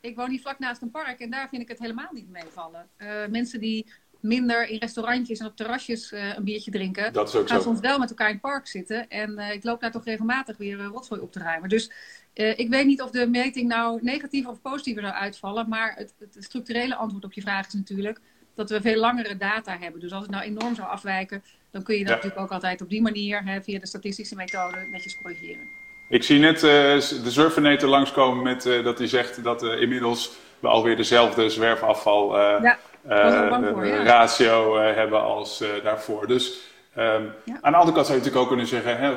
Ik 0.00 0.16
woon 0.16 0.30
hier 0.30 0.40
vlak 0.40 0.58
naast 0.58 0.82
een 0.82 0.90
park 0.90 1.20
en 1.20 1.30
daar 1.30 1.48
vind 1.48 1.62
ik 1.62 1.68
het 1.68 1.78
helemaal 1.78 2.08
niet 2.12 2.30
meevallen. 2.30 2.88
mensen 3.30 3.60
die 3.60 3.92
minder 4.20 4.68
in 4.68 4.78
restaurantjes 4.78 5.38
en 5.38 5.46
op 5.46 5.56
terrasjes 5.56 6.12
een 6.12 6.44
biertje 6.44 6.70
drinken. 6.70 7.12
Dat 7.12 7.28
is 7.28 7.34
ook 7.34 7.48
gaan 7.48 7.62
zo. 7.62 7.64
soms 7.64 7.80
wel 7.80 7.98
met 7.98 8.08
elkaar 8.08 8.28
in 8.28 8.32
het 8.32 8.42
park 8.42 8.66
zitten. 8.66 9.08
En 9.08 9.38
ik 9.38 9.64
loop 9.64 9.80
daar 9.80 9.90
toch 9.90 10.04
regelmatig 10.04 10.56
weer 10.56 10.82
rotzooi 10.82 11.20
op 11.20 11.32
te 11.32 11.38
ruimen. 11.38 11.68
Dus 11.68 11.90
ik 12.34 12.68
weet 12.68 12.86
niet 12.86 13.02
of 13.02 13.10
de 13.10 13.26
meting 13.26 13.68
nou 13.68 13.98
negatief 14.02 14.46
of 14.46 14.60
positiever 14.60 15.02
zou 15.02 15.14
uitvallen. 15.14 15.68
Maar 15.68 15.94
het, 15.96 16.14
het 16.18 16.36
structurele 16.44 16.94
antwoord 16.94 17.24
op 17.24 17.32
je 17.32 17.40
vraag 17.40 17.66
is 17.66 17.72
natuurlijk 17.72 18.20
dat 18.54 18.70
we 18.70 18.80
veel 18.80 19.00
langere 19.00 19.36
data 19.36 19.76
hebben. 19.80 20.00
Dus 20.00 20.12
als 20.12 20.22
het 20.22 20.30
nou 20.30 20.44
enorm 20.44 20.74
zou 20.74 20.88
afwijken, 20.88 21.42
dan 21.70 21.82
kun 21.82 21.94
je 21.94 22.04
dat 22.04 22.14
natuurlijk 22.14 22.42
ook 22.42 22.52
altijd 22.52 22.82
op 22.82 22.88
die 22.88 23.02
manier, 23.02 23.42
hè, 23.44 23.62
via 23.62 23.78
de 23.78 23.86
statistische 23.86 24.34
methode, 24.34 24.76
netjes 24.90 25.18
corrigeren. 25.22 25.82
Ik 26.08 26.22
zie 26.22 26.38
net 26.38 26.56
uh, 26.56 26.62
de 26.62 27.30
Surfernator 27.30 27.88
langskomen 27.88 28.42
met 28.42 28.64
uh, 28.66 28.84
dat 28.84 28.98
hij 28.98 29.06
zegt 29.06 29.44
dat 29.44 29.62
uh, 29.62 29.80
inmiddels 29.80 30.32
we 30.58 30.68
alweer 30.68 30.96
dezelfde 30.96 31.48
zwerfafval 31.48 32.38
ja, 32.38 32.78
voor, 33.02 33.86
ja. 33.86 34.02
ratio 34.02 34.78
hebben 34.78 35.22
als 35.22 35.64
daarvoor. 35.82 36.26
Dus 36.26 36.60
um, 36.98 37.32
ja. 37.44 37.58
aan 37.60 37.72
de 37.72 37.78
andere 37.78 37.92
kant 37.92 38.06
zou 38.06 38.18
je 38.18 38.24
natuurlijk 38.24 38.36
ook 38.36 38.48
kunnen 38.48 38.66
zeggen, 38.66 38.98
hè, 38.98 39.12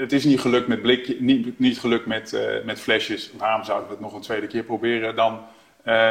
het 0.00 0.12
is 0.12 0.24
niet 0.24 0.40
gelukt 0.40 0.68
met 0.68 0.82
blikje, 0.82 1.16
niet, 1.20 1.58
niet 1.58 1.80
gelukt 1.80 2.06
met, 2.06 2.38
met 2.64 2.80
flesjes. 2.80 3.30
Waarom 3.36 3.64
zouden 3.64 3.88
we 3.88 3.94
het 3.94 4.02
nog 4.02 4.14
een 4.14 4.20
tweede 4.20 4.46
keer 4.46 4.62
proberen 4.62 5.16
dan 5.16 5.40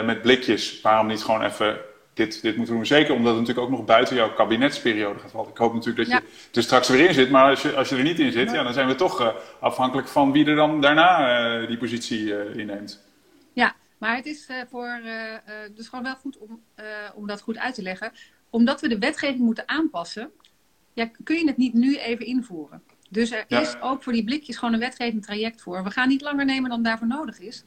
met 0.06 0.22
blikjes? 0.22 0.82
Waarom 0.82 1.08
niet 1.08 1.24
gewoon 1.24 1.44
even 1.44 1.78
dit, 2.18 2.42
dit 2.42 2.56
moeten 2.56 2.74
we 2.74 2.80
doen. 2.80 2.90
Zeker 2.90 3.14
omdat 3.14 3.36
het 3.36 3.40
natuurlijk 3.40 3.68
ook 3.68 3.78
nog 3.78 3.86
buiten 3.86 4.16
jouw 4.16 4.34
kabinetsperiode 4.34 5.20
gaat 5.20 5.32
vallen. 5.32 5.50
Ik 5.50 5.58
hoop 5.58 5.74
natuurlijk 5.74 6.10
dat 6.10 6.22
je 6.22 6.58
er 6.58 6.64
straks 6.64 6.88
weer 6.88 7.08
in 7.08 7.14
zit. 7.14 7.30
Maar 7.30 7.50
als 7.50 7.62
je, 7.62 7.76
als 7.76 7.90
je 7.90 7.96
er 7.96 8.04
niet 8.04 8.20
in 8.20 8.32
zit, 8.32 8.52
ja, 8.52 8.64
dan 8.64 8.74
zijn 8.74 8.88
we 8.88 8.96
toch 8.96 9.22
uh, 9.22 9.28
afhankelijk 9.60 10.08
van 10.08 10.32
wie 10.32 10.46
er 10.46 10.56
dan 10.56 10.82
daarna 10.82 11.62
uh, 11.62 11.68
die 11.68 11.78
positie 11.78 12.24
uh, 12.24 12.56
inneemt. 12.56 13.04
Ja, 13.54 13.76
maar 13.98 14.16
het 14.16 14.26
is 14.26 14.50
voor, 14.70 15.02
dus 15.76 15.88
gewoon 15.88 16.04
wel 16.04 16.16
goed 16.16 16.38
om, 16.38 16.62
om 17.16 17.28
dat 17.28 17.42
goed 17.42 17.58
uit 17.58 17.76
te 17.76 17.82
leggen. 17.82 18.12
Omdat 18.50 18.82
we 18.82 18.88
de 18.88 19.00
wetgeving 19.00 19.40
moeten 19.40 19.68
aanpassen, 19.68 20.32
ja, 20.94 21.10
kun 21.24 21.38
je 21.38 21.48
het 21.48 21.58
niet 21.58 21.74
nu 21.74 21.98
even 21.98 22.26
invoeren. 22.26 22.84
Dus 23.10 23.32
er 23.32 23.46
ja. 23.48 23.60
is 23.60 23.82
ook 23.82 24.04
voor 24.04 24.14
die 24.14 24.24
blikjes 24.24 24.58
gewoon 24.58 24.74
een 24.74 24.80
wetgeving 24.80 25.26
traject 25.26 25.62
voor. 25.62 25.84
We 25.84 25.92
gaan 25.92 26.08
niet 26.08 26.22
langer 26.22 26.46
nemen 26.46 26.70
dan 26.70 26.84
daarvoor 26.84 27.08
nodig 27.08 27.40
is. 27.40 27.64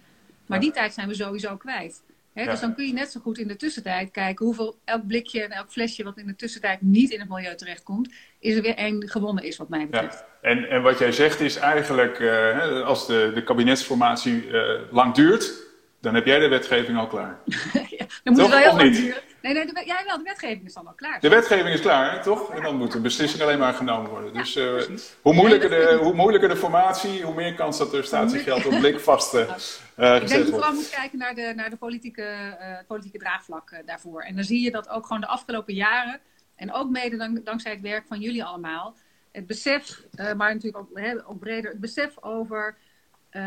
Maar 0.46 0.60
die 0.60 0.70
tijd 0.70 0.94
zijn 0.94 1.08
we 1.08 1.14
sowieso 1.14 1.56
kwijt. 1.56 2.02
He, 2.32 2.42
ja. 2.42 2.50
Dus 2.50 2.60
dan 2.60 2.74
kun 2.74 2.86
je 2.86 2.92
net 2.92 3.10
zo 3.10 3.20
goed 3.20 3.38
in 3.38 3.48
de 3.48 3.56
tussentijd 3.56 4.10
kijken 4.10 4.46
hoeveel 4.46 4.78
elk 4.84 5.06
blikje 5.06 5.42
en 5.42 5.50
elk 5.50 5.70
flesje 5.70 6.04
wat 6.04 6.18
in 6.18 6.26
de 6.26 6.36
tussentijd 6.36 6.82
niet 6.82 7.10
in 7.10 7.20
het 7.20 7.28
milieu 7.28 7.54
terechtkomt, 7.54 8.12
is 8.38 8.54
er 8.54 8.62
weer 8.62 8.74
één 8.74 9.08
gewonnen 9.08 9.44
is 9.44 9.56
wat 9.56 9.68
mij 9.68 9.86
betreft. 9.88 10.24
Ja. 10.42 10.48
En, 10.48 10.68
en 10.68 10.82
wat 10.82 10.98
jij 10.98 11.12
zegt 11.12 11.40
is 11.40 11.56
eigenlijk, 11.56 12.18
uh, 12.18 12.82
als 12.82 13.06
de, 13.06 13.30
de 13.34 13.42
kabinetsformatie 13.42 14.46
uh, 14.46 14.62
lang 14.90 15.14
duurt, 15.14 15.52
dan 16.00 16.14
heb 16.14 16.26
jij 16.26 16.38
de 16.38 16.48
wetgeving 16.48 16.98
al 16.98 17.06
klaar. 17.06 17.38
ja, 17.98 18.06
dan 18.22 18.34
moet 18.34 18.42
het 18.42 18.50
wel 18.50 18.58
heel 18.58 18.76
lang 18.76 18.96
duren. 18.96 19.22
Nee, 19.42 19.52
nee, 19.54 19.66
de, 19.66 19.82
jij 19.86 20.02
wel, 20.06 20.16
de 20.16 20.22
wetgeving 20.22 20.64
is 20.64 20.72
dan 20.72 20.86
al 20.86 20.92
klaar. 20.92 21.20
De 21.20 21.28
wetgeving 21.28 21.68
is 21.68 21.80
klaar, 21.80 22.12
hè, 22.12 22.22
toch? 22.22 22.50
En 22.54 22.62
dan 22.62 22.76
moet 22.76 22.92
de 22.92 23.00
beslissing 23.00 23.42
alleen 23.42 23.58
maar 23.58 23.74
genomen 23.74 24.10
worden. 24.10 24.32
Dus 24.32 24.56
uh, 24.56 24.82
hoe, 25.22 25.34
moeilijker 25.34 25.70
de, 25.70 25.98
hoe 26.02 26.14
moeilijker 26.14 26.48
de 26.48 26.56
formatie, 26.56 27.22
hoe 27.22 27.34
meer 27.34 27.54
kans 27.54 27.78
dat 27.78 27.94
er 27.94 28.04
statiegeld 28.04 28.66
op 28.66 28.78
blik 28.78 29.00
vast 29.00 29.34
uh, 29.34 29.40
Ik 29.48 29.48
denk 29.96 30.28
dat 30.28 30.30
je 30.30 30.46
vooral 30.46 30.72
moet 30.72 30.90
kijken 30.90 31.18
naar 31.18 31.34
de, 31.34 31.52
naar 31.56 31.70
de 31.70 31.76
politieke, 31.76 32.56
uh, 32.60 32.76
politieke 32.86 33.18
draagvlak 33.18 33.82
daarvoor. 33.86 34.22
En 34.22 34.34
dan 34.34 34.44
zie 34.44 34.60
je 34.60 34.70
dat 34.70 34.88
ook 34.88 35.06
gewoon 35.06 35.20
de 35.20 35.26
afgelopen 35.26 35.74
jaren, 35.74 36.20
en 36.56 36.72
ook 36.72 36.90
mede 36.90 37.16
dank, 37.16 37.44
dankzij 37.44 37.72
het 37.72 37.80
werk 37.80 38.06
van 38.06 38.20
jullie 38.20 38.44
allemaal, 38.44 38.96
het 39.32 39.46
besef, 39.46 40.02
maar 40.16 40.54
natuurlijk 40.54 40.76
ook, 40.76 40.98
ook 41.26 41.38
breder, 41.38 41.70
het 41.70 41.80
besef 41.80 42.22
over, 42.22 42.76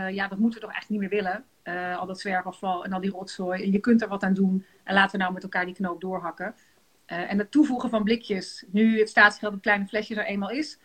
ja, 0.09 0.27
dat 0.27 0.37
moeten 0.37 0.59
we 0.59 0.65
toch 0.65 0.73
eigenlijk 0.73 0.89
niet 0.89 0.99
meer 0.99 1.21
willen. 1.21 1.45
Uh, 1.63 1.97
al 1.97 2.05
dat 2.05 2.19
zwerfafval 2.19 2.85
en 2.85 2.93
al 2.93 3.01
die 3.01 3.11
rotzooi. 3.11 3.63
En 3.63 3.71
je 3.71 3.79
kunt 3.79 4.01
er 4.01 4.07
wat 4.07 4.23
aan 4.23 4.33
doen. 4.33 4.65
En 4.83 4.93
laten 4.93 5.11
we 5.11 5.17
nou 5.17 5.33
met 5.33 5.43
elkaar 5.43 5.65
die 5.65 5.73
knoop 5.73 6.01
doorhakken. 6.01 6.55
Uh, 7.07 7.31
en 7.31 7.37
het 7.37 7.51
toevoegen 7.51 7.89
van 7.89 8.03
blikjes, 8.03 8.65
nu 8.71 8.99
het 8.99 9.09
statiegeld 9.09 9.53
op 9.53 9.61
kleine 9.61 9.85
flesjes 9.85 10.17
er 10.17 10.25
eenmaal 10.25 10.49
is. 10.49 10.79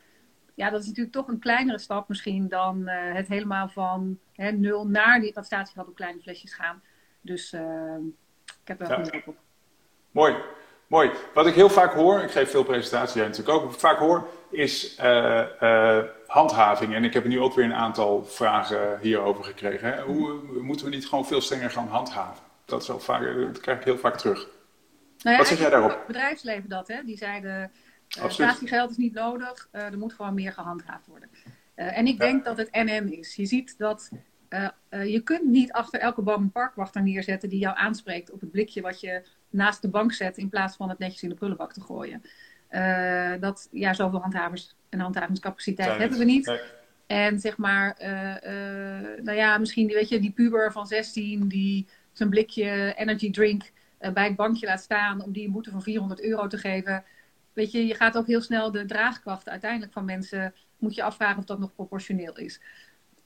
Ja, 0.54 0.70
dat 0.70 0.80
is 0.80 0.86
natuurlijk 0.86 1.14
toch 1.14 1.28
een 1.28 1.38
kleinere 1.38 1.78
stap 1.78 2.08
misschien 2.08 2.48
dan 2.48 2.78
uh, 2.78 2.92
het 3.14 3.28
helemaal 3.28 3.68
van 3.68 4.18
hè, 4.32 4.52
nul 4.52 4.88
naar 4.88 5.20
die, 5.20 5.32
dat 5.32 5.46
statiegeld 5.46 5.88
op 5.88 5.94
kleine 5.94 6.20
flesjes 6.20 6.54
gaan. 6.54 6.82
Dus 7.20 7.52
ik 8.62 8.68
heb 8.68 8.80
er 8.80 8.88
wel 8.88 9.04
ja. 9.04 9.22
op. 9.26 9.36
Mooi. 10.10 10.36
Mooi. 10.86 11.10
Wat 11.34 11.46
ik 11.46 11.54
heel 11.54 11.68
vaak 11.68 11.92
hoor, 11.92 12.20
ik 12.20 12.30
geef 12.30 12.50
veel 12.50 12.64
presentaties, 12.64 13.14
jij 13.14 13.26
natuurlijk 13.26 13.56
ook, 13.56 13.64
wat 13.64 13.72
ik 13.72 13.80
vaak 13.80 13.98
hoor, 13.98 14.28
is 14.50 14.98
uh, 15.00 15.44
uh, 15.60 16.04
handhaving. 16.28 16.94
En 16.94 17.04
ik 17.04 17.12
heb 17.12 17.24
nu 17.24 17.40
ook 17.40 17.54
weer 17.54 17.64
een 17.64 17.74
aantal 17.74 18.24
vragen 18.24 18.98
hierover 19.00 19.44
gekregen. 19.44 19.92
Hè? 19.92 20.02
Hoe 20.02 20.40
moeten 20.62 20.86
we 20.86 20.94
niet 20.94 21.06
gewoon 21.08 21.26
veel 21.26 21.40
strenger 21.40 21.70
gaan 21.70 21.88
handhaven? 21.88 22.42
Dat, 22.64 22.82
is 22.82 23.04
vaak, 23.04 23.22
dat 23.22 23.60
krijg 23.60 23.78
ik 23.78 23.84
heel 23.84 23.98
vaak 23.98 24.16
terug. 24.18 24.48
Nou 25.18 25.30
ja, 25.30 25.36
wat 25.36 25.46
zeg 25.46 25.58
jij 25.58 25.70
daarop? 25.70 25.90
Het 25.90 26.06
bedrijfsleven 26.06 26.68
dat, 26.68 26.88
hè? 26.88 27.04
die 27.04 27.16
zeiden, 27.16 27.70
uh, 28.18 28.28
statiegeld 28.28 28.90
is 28.90 28.96
niet 28.96 29.14
nodig, 29.14 29.68
er 29.70 29.98
moet 29.98 30.12
gewoon 30.12 30.34
meer 30.34 30.52
gehandhaafd 30.52 31.06
worden. 31.06 31.30
en 31.74 32.06
ik 32.06 32.18
denk 32.18 32.44
ja. 32.44 32.54
dat 32.54 32.56
het 32.56 32.72
NN 32.72 33.12
is. 33.12 33.34
Je 33.34 33.46
ziet 33.46 33.78
dat 33.78 34.10
je 34.88 35.20
kunt 35.24 35.44
niet 35.44 35.72
achter 35.72 36.00
elke 36.00 36.22
boom 36.22 36.42
een 36.42 36.52
parkwachter 36.52 37.02
neerzetten 37.02 37.48
die 37.48 37.58
jou 37.58 37.76
aanspreekt 37.76 38.30
op 38.30 38.40
het 38.40 38.50
blikje 38.50 38.80
wat 38.80 39.00
je 39.00 39.22
naast 39.50 39.82
de 39.82 39.88
bank 39.88 40.12
zet 40.12 40.36
in 40.36 40.48
plaats 40.48 40.76
van 40.76 40.88
het 40.88 40.98
netjes 40.98 41.22
in 41.22 41.28
de 41.28 41.34
prullenbak 41.34 41.72
te 41.72 41.80
gooien. 41.80 42.22
Uh, 42.70 43.32
dat, 43.40 43.68
ja, 43.70 43.94
zoveel 43.94 44.20
handhavers 44.20 44.76
en 44.88 45.00
handhavingscapaciteit 45.00 45.88
Zijn 45.88 46.00
hebben 46.00 46.18
we 46.18 46.24
niet. 46.24 46.60
En 47.06 47.40
zeg 47.40 47.56
maar, 47.56 47.98
uh, 48.00 48.08
uh, 48.08 49.22
nou 49.22 49.36
ja, 49.36 49.58
misschien 49.58 49.86
weet 49.86 50.08
je, 50.08 50.20
die 50.20 50.32
puber 50.32 50.72
van 50.72 50.86
16 50.86 51.48
die 51.48 51.86
zijn 52.12 52.28
blikje 52.28 52.94
energy 52.96 53.30
drink 53.30 53.70
bij 53.98 54.24
het 54.24 54.36
bankje 54.36 54.66
laat 54.66 54.80
staan 54.80 55.22
om 55.22 55.32
die 55.32 55.46
een 55.46 55.52
boete 55.52 55.70
van 55.70 55.82
400 55.82 56.22
euro 56.22 56.46
te 56.46 56.58
geven. 56.58 57.04
Weet 57.52 57.72
je, 57.72 57.86
je 57.86 57.94
gaat 57.94 58.16
ook 58.16 58.26
heel 58.26 58.40
snel 58.40 58.70
de 58.70 58.84
draagkracht 58.84 59.48
uiteindelijk 59.48 59.92
van 59.92 60.04
mensen, 60.04 60.54
moet 60.78 60.94
je 60.94 61.02
afvragen 61.02 61.38
of 61.38 61.44
dat 61.44 61.58
nog 61.58 61.74
proportioneel 61.74 62.36
is. 62.36 62.60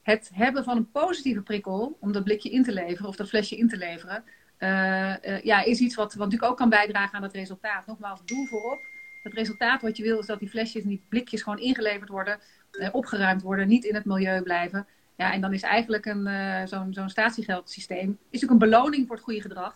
Het 0.02 0.30
hebben 0.34 0.64
van 0.64 0.76
een 0.76 0.90
positieve 0.90 1.42
prikkel 1.42 1.96
om 2.00 2.12
dat 2.12 2.24
blikje 2.24 2.50
in 2.50 2.62
te 2.62 2.72
leveren 2.72 3.08
of 3.08 3.16
dat 3.16 3.28
flesje 3.28 3.56
in 3.56 3.68
te 3.68 3.76
leveren, 3.76 4.24
uh, 4.58 5.14
uh, 5.22 5.42
ja, 5.42 5.62
is 5.62 5.78
iets 5.78 5.94
wat, 5.94 6.14
wat 6.14 6.24
natuurlijk 6.24 6.50
ook 6.50 6.56
kan 6.56 6.68
bijdragen 6.68 7.16
aan 7.16 7.22
het 7.22 7.32
resultaat. 7.32 7.86
Nogmaals, 7.86 8.20
doel 8.24 8.46
voorop. 8.46 8.80
Het 9.22 9.34
resultaat 9.34 9.82
wat 9.82 9.96
je 9.96 10.02
wil 10.02 10.18
is 10.18 10.26
dat 10.26 10.38
die 10.38 10.48
flesjes 10.48 10.82
en 10.82 10.88
die 10.88 11.04
blikjes 11.08 11.42
gewoon 11.42 11.58
ingeleverd 11.58 12.08
worden, 12.08 12.38
uh, 12.72 12.88
opgeruimd 12.92 13.42
worden, 13.42 13.68
niet 13.68 13.84
in 13.84 13.94
het 13.94 14.04
milieu 14.04 14.42
blijven. 14.42 14.86
Ja, 15.16 15.32
en 15.32 15.40
dan 15.40 15.52
is 15.52 15.62
eigenlijk 15.62 16.06
een, 16.06 16.28
zo'n, 16.68 16.94
zo'n 16.94 17.08
statiegeldsysteem 17.08 18.18
is 18.30 18.40
natuurlijk 18.40 18.50
een 18.50 18.70
beloning 18.70 19.06
voor 19.06 19.16
het 19.16 19.24
goede 19.24 19.40
gedrag. 19.40 19.74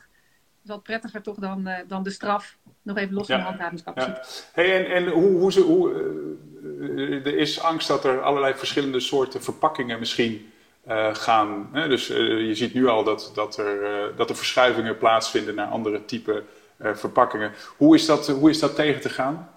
is 0.63 0.71
wat 0.71 0.83
prettiger 0.83 1.23
toch 1.23 1.37
dan, 1.39 1.69
dan 1.87 2.03
de 2.03 2.11
straf, 2.11 2.59
nog 2.83 2.97
even 2.97 3.15
los 3.15 3.27
van 3.27 3.37
ja, 3.37 3.43
de 3.43 3.49
handhavingscapaciteit. 3.49 4.51
Ja. 4.55 4.63
Hey, 4.63 4.85
en 4.85 4.95
en 4.95 5.13
hoe, 5.13 5.39
hoe, 5.39 5.53
ze, 5.53 5.61
hoe 5.61 5.93
er 7.25 7.37
is 7.37 7.61
angst 7.61 7.89
dat 7.89 8.05
er 8.05 8.23
allerlei 8.23 8.55
verschillende 8.55 9.01
soorten 9.01 9.43
verpakkingen 9.43 9.99
misschien 9.99 10.53
uh, 10.89 11.15
gaan. 11.15 11.69
Hè? 11.73 11.89
Dus 11.89 12.11
uh, 12.11 12.47
je 12.47 12.55
ziet 12.55 12.75
nu 12.75 12.87
al 12.87 13.05
dat, 13.05 13.31
dat, 13.35 13.59
er, 13.59 13.83
uh, 13.83 14.17
dat 14.17 14.31
er 14.31 14.37
verschuivingen 14.37 14.99
plaatsvinden 14.99 15.55
naar 15.55 15.67
andere 15.67 16.05
type 16.05 16.43
verpakkingen. 16.79 17.53
Hoe 17.77 17.95
is, 17.95 18.07
dat, 18.07 18.27
hoe 18.27 18.51
is 18.51 18.59
dat 18.59 18.75
tegen 18.75 19.01
te 19.01 19.09
gaan? 19.09 19.49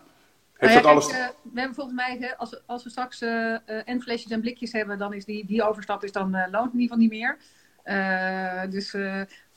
Heeft 0.54 0.74
nou 0.74 0.86
ja, 0.86 0.94
dat 0.94 1.12
alles... 1.12 1.34
we 1.54 1.60
hebben 1.60 1.76
volgens 1.76 1.96
mij, 1.96 2.18
hè, 2.20 2.38
als, 2.38 2.62
als 2.66 2.84
we 2.84 2.90
straks 2.90 3.22
en 3.66 4.02
flesjes 4.02 4.32
en 4.32 4.42
blikjes 4.42 4.72
hebben, 4.72 4.98
dan 4.98 5.14
is 5.14 5.26
die, 5.26 5.46
die 5.46 5.64
overstap 5.64 6.04
is 6.04 6.12
dan 6.12 6.32
loont 6.32 6.74
in 6.74 6.80
ieder 6.80 6.98
geval 6.98 6.98
niet 6.98 7.10
meer. 7.10 7.38
dus, 8.70 8.94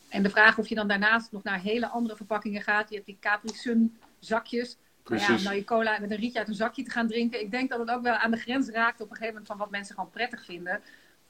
en 0.09 0.23
de 0.23 0.31
vraag 0.31 0.59
of 0.59 0.69
je 0.69 0.75
dan 0.75 0.89
daarnaast 0.89 1.33
nog 1.33 1.43
naar 1.43 1.61
hele 1.61 1.89
andere 1.89 2.17
verpakkingen 2.17 2.63
gaat. 2.63 2.89
Je 2.89 2.95
hebt 2.95 3.07
die 3.07 3.19
Capri 3.21 3.55
Sun 3.55 3.97
zakjes. 4.19 4.77
Precies. 5.03 5.29
Nou 5.29 5.33
ja, 5.33 5.39
om 5.39 5.45
nou 5.45 5.57
je 5.57 5.65
cola 5.65 5.99
met 6.01 6.11
een 6.11 6.17
rietje 6.17 6.39
uit 6.39 6.49
een 6.49 6.55
zakje 6.55 6.83
te 6.83 6.91
gaan 6.91 7.07
drinken. 7.07 7.41
Ik 7.41 7.51
denk 7.51 7.71
dat 7.71 7.79
het 7.79 7.91
ook 7.91 8.03
wel 8.03 8.15
aan 8.15 8.31
de 8.31 8.37
grens 8.37 8.69
raakt 8.69 9.01
op 9.01 9.11
een 9.11 9.17
gegeven 9.17 9.29
moment 9.29 9.47
van 9.47 9.57
wat 9.57 9.71
mensen 9.71 9.95
gewoon 9.95 10.11
prettig 10.11 10.45
vinden. 10.45 10.81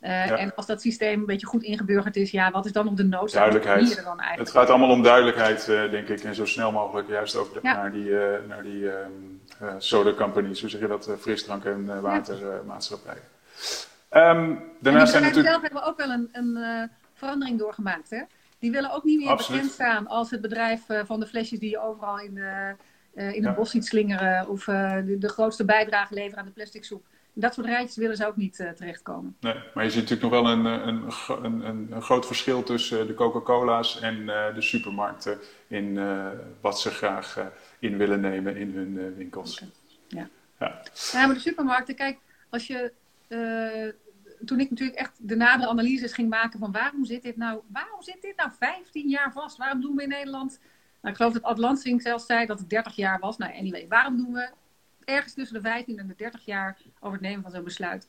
Uh, 0.03 0.27
ja. 0.27 0.37
En 0.37 0.55
als 0.55 0.67
dat 0.67 0.81
systeem 0.81 1.21
een 1.21 1.27
beetje 1.27 1.47
goed 1.47 1.63
ingeburgerd 1.63 2.17
is, 2.17 2.31
ja, 2.31 2.51
wat 2.51 2.67
is 2.67 2.73
dan 2.73 2.85
nog 2.85 2.95
de 2.95 3.05
noodzaak? 3.05 3.41
Duidelijkheid. 3.41 4.05
Dan 4.05 4.21
eigenlijk 4.21 4.39
het 4.39 4.51
gaat 4.51 4.69
allemaal 4.69 4.91
om 4.91 5.03
duidelijkheid, 5.03 5.69
uh, 5.69 5.91
denk 5.91 6.09
ik. 6.09 6.21
En 6.21 6.35
zo 6.35 6.47
snel 6.47 6.73
mogelijk 6.73 7.09
juist 7.09 7.37
ook 7.37 7.59
ja. 7.63 7.77
naar 7.77 7.93
die, 7.93 8.05
uh, 8.05 8.21
naar 8.49 8.63
die 8.63 8.91
soda 9.79 10.13
companies, 10.13 10.61
hoe 10.61 10.71
zeg 10.71 10.81
je 10.81 10.87
dat, 10.87 11.11
frisdrank- 11.19 11.65
en 11.65 12.01
watermaatschappijen. 12.01 13.23
Um, 14.11 14.63
daarnaast 14.81 15.11
zijn 15.11 15.23
natuurlijk... 15.23 15.51
zelf 15.51 15.63
hebben 15.63 15.81
we 15.81 15.87
ook 15.87 15.97
wel 15.97 16.11
een, 16.11 16.29
een 16.33 16.91
verandering 17.15 17.59
doorgemaakt. 17.59 18.11
Hè? 18.11 18.23
Die 18.59 18.71
willen 18.71 18.93
ook 18.93 19.05
niet 19.05 19.25
meer 19.25 19.37
bekend 19.37 19.71
staan 19.71 20.07
als 20.07 20.31
het 20.31 20.41
bedrijf 20.41 20.81
van 21.05 21.21
de 21.21 21.27
flesjes 21.27 21.59
die 21.59 21.71
je 21.71 21.81
overal 21.81 22.21
in, 22.21 22.35
de, 22.35 22.75
in 23.15 23.45
het 23.45 23.55
bos 23.55 23.71
ziet 23.71 23.87
slingeren. 23.87 24.49
Of 24.49 24.65
de, 24.65 25.17
de, 25.19 25.29
grootste 25.29 25.65
bijdrage 25.65 26.15
leveren 26.15 26.39
aan 26.39 26.47
de 26.47 26.53
plastic 26.53 26.85
soep 26.85 27.05
dat 27.33 27.55
soort 27.55 27.67
rijtjes 27.67 27.97
willen 27.97 28.17
ze 28.17 28.27
ook 28.27 28.37
niet 28.37 28.59
uh, 28.59 28.71
terechtkomen. 28.71 29.37
Nee, 29.41 29.55
maar 29.75 29.85
je 29.85 29.91
ziet 29.91 30.09
natuurlijk 30.09 30.33
nog 30.33 30.43
wel 30.43 30.53
een, 30.53 30.65
een, 30.65 31.13
een, 31.45 31.67
een, 31.67 31.93
een 31.93 32.03
groot 32.03 32.27
verschil 32.27 32.63
tussen 32.63 33.07
de 33.07 33.15
Coca-Cola's 33.15 34.01
en 34.01 34.17
uh, 34.17 34.55
de 34.55 34.63
supermarkten 34.63 35.39
in 35.69 35.85
uh, 35.85 36.27
wat 36.61 36.81
ze 36.81 36.91
graag 36.91 37.51
in 37.79 37.97
willen 37.97 38.21
nemen 38.21 38.57
in 38.57 38.75
hun 38.75 39.15
winkels. 39.17 39.55
Okay. 39.55 39.71
Ja. 40.09 40.29
Ja. 40.59 40.83
ja, 41.13 41.27
maar 41.27 41.35
de 41.35 41.41
supermarkten, 41.41 41.95
kijk, 41.95 42.19
als 42.51 42.67
je. 42.67 42.93
toen 44.45 44.61
ik 44.61 44.71
natuurlijk 44.71 44.99
echt 44.99 45.13
de 45.19 45.37
nadere 45.37 45.69
analyses 45.71 46.13
ging 46.13 46.29
maken 46.29 46.59
van 46.59 46.73
waarom 46.73 47.05
zit 47.05 47.23
dit 47.23 47.37
nou, 47.37 47.61
waarom 47.67 48.03
zit 48.03 48.23
dit 48.23 48.37
nou 48.37 48.51
15 48.59 49.09
jaar 49.09 49.33
vast? 49.33 49.57
Waarom 49.57 49.81
doen 49.81 49.97
we 49.97 50.03
in 50.03 50.09
Nederland 50.09 50.59
nou, 51.03 51.15
ik 51.15 51.17
geloof 51.17 51.33
dat 51.33 51.43
Atlantsing 51.43 52.03
zelfs 52.03 52.27
zei 52.27 52.47
dat 52.47 52.59
het 52.59 52.71
30 52.71 52.97
jaar 52.97 53.19
was. 53.19 53.37
Nou, 53.37 53.53
anyway, 53.55 53.87
waarom 53.89 54.17
doen 54.17 54.33
we 54.33 54.51
ergens 55.05 55.35
tussen 55.35 55.63
de 55.63 55.69
15 55.69 55.99
en 55.99 56.07
de 56.07 56.15
30 56.15 56.45
jaar 56.45 56.79
over 57.01 57.13
het 57.19 57.27
nemen 57.27 57.43
van 57.43 57.51
zo'n 57.51 57.65
besluit. 57.65 58.09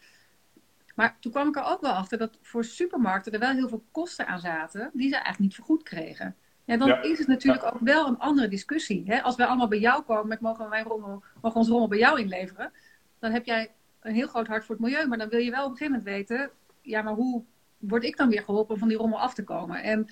Maar 0.96 1.18
toen 1.20 1.32
kwam 1.32 1.48
ik 1.48 1.56
er 1.56 1.64
ook 1.64 1.82
wel 1.82 1.92
achter 1.92 2.18
dat 2.18 2.38
voor 2.42 2.64
supermarkten 2.64 3.34
er 3.34 3.40
wel 3.40 3.52
heel 3.52 3.70
veel 3.70 3.84
kosten 3.92 4.28
aan 4.28 4.40
zaten 4.40 4.90
die 4.94 5.08
ze 5.08 5.14
eigenlijk 5.16 5.40
niet 5.40 5.56
vergoed 5.56 5.84
kregen. 5.84 6.36
Ja, 6.66 6.78
dan 6.78 7.04
is 7.04 7.20
het 7.20 7.28
natuurlijk 7.28 7.64
ook 7.64 7.80
wel 7.80 8.08
een 8.08 8.20
andere 8.20 8.48
discussie. 8.48 9.04
Hè? 9.06 9.22
Als 9.22 9.36
wij 9.36 9.46
allemaal 9.46 9.68
bij 9.68 9.80
jou 9.80 10.04
komen 10.04 10.28
met 10.28 10.40
mogen 10.40 10.70
wij 10.70 10.84
rommel, 10.84 11.24
mogen 11.42 11.60
ons 11.60 11.70
rommel 11.70 11.88
bij 11.88 11.98
jou 11.98 12.20
inleveren, 12.20 12.72
dan 13.20 13.32
heb 13.32 13.46
jij 13.46 13.72
een 14.00 14.14
heel 14.14 14.28
groot 14.28 14.48
hart 14.48 14.66
voor 14.66 14.76
het 14.76 14.84
milieu. 14.84 15.08
Maar 15.08 15.18
dan 15.18 15.30
wil 15.30 15.40
je 15.40 15.52
wel 15.52 15.66
op 15.66 15.72
een 15.72 15.78
gegeven 15.78 16.00
moment 16.00 16.18
weten, 16.28 16.52
ja, 16.82 17.02
maar 17.02 17.14
hoe 17.14 17.44
word 17.78 18.04
ik 18.04 18.18
dan 18.18 18.30
weer 18.30 18.44
geholpen 18.44 18.74
om 18.74 18.80
van 18.80 18.88
die 18.88 18.98
rommel 18.98 19.20
af 19.20 19.34
te 19.34 19.44
komen? 19.44 19.84
En 19.84 20.08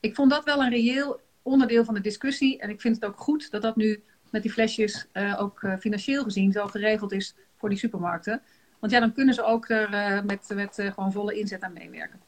ik 0.00 0.14
vond 0.14 0.30
dat 0.30 0.44
wel 0.44 0.62
een 0.62 0.70
reëel 0.70 1.20
onderdeel 1.42 1.84
van 1.84 1.94
de 1.94 2.00
discussie. 2.00 2.58
En 2.58 2.70
ik 2.70 2.80
vind 2.80 2.94
het 2.94 3.04
ook 3.04 3.18
goed 3.18 3.50
dat 3.50 3.62
dat 3.62 3.76
nu 3.76 4.02
met 4.32 4.42
die 4.42 4.52
flesjes 4.52 5.06
uh, 5.12 5.40
ook 5.40 5.62
uh, 5.62 5.72
financieel 5.78 6.22
gezien 6.22 6.52
zo 6.52 6.66
geregeld 6.66 7.12
is 7.12 7.34
voor 7.58 7.68
die 7.68 7.78
supermarkten. 7.78 8.42
Want 8.78 8.92
ja, 8.92 9.00
dan 9.00 9.12
kunnen 9.12 9.34
ze 9.34 9.44
ook 9.44 9.68
er 9.68 9.90
uh, 9.92 10.22
met, 10.22 10.48
met 10.54 10.74
gewoon 10.94 11.12
volle 11.12 11.38
inzet 11.38 11.62
aan 11.62 11.72
meewerken. 11.72 12.20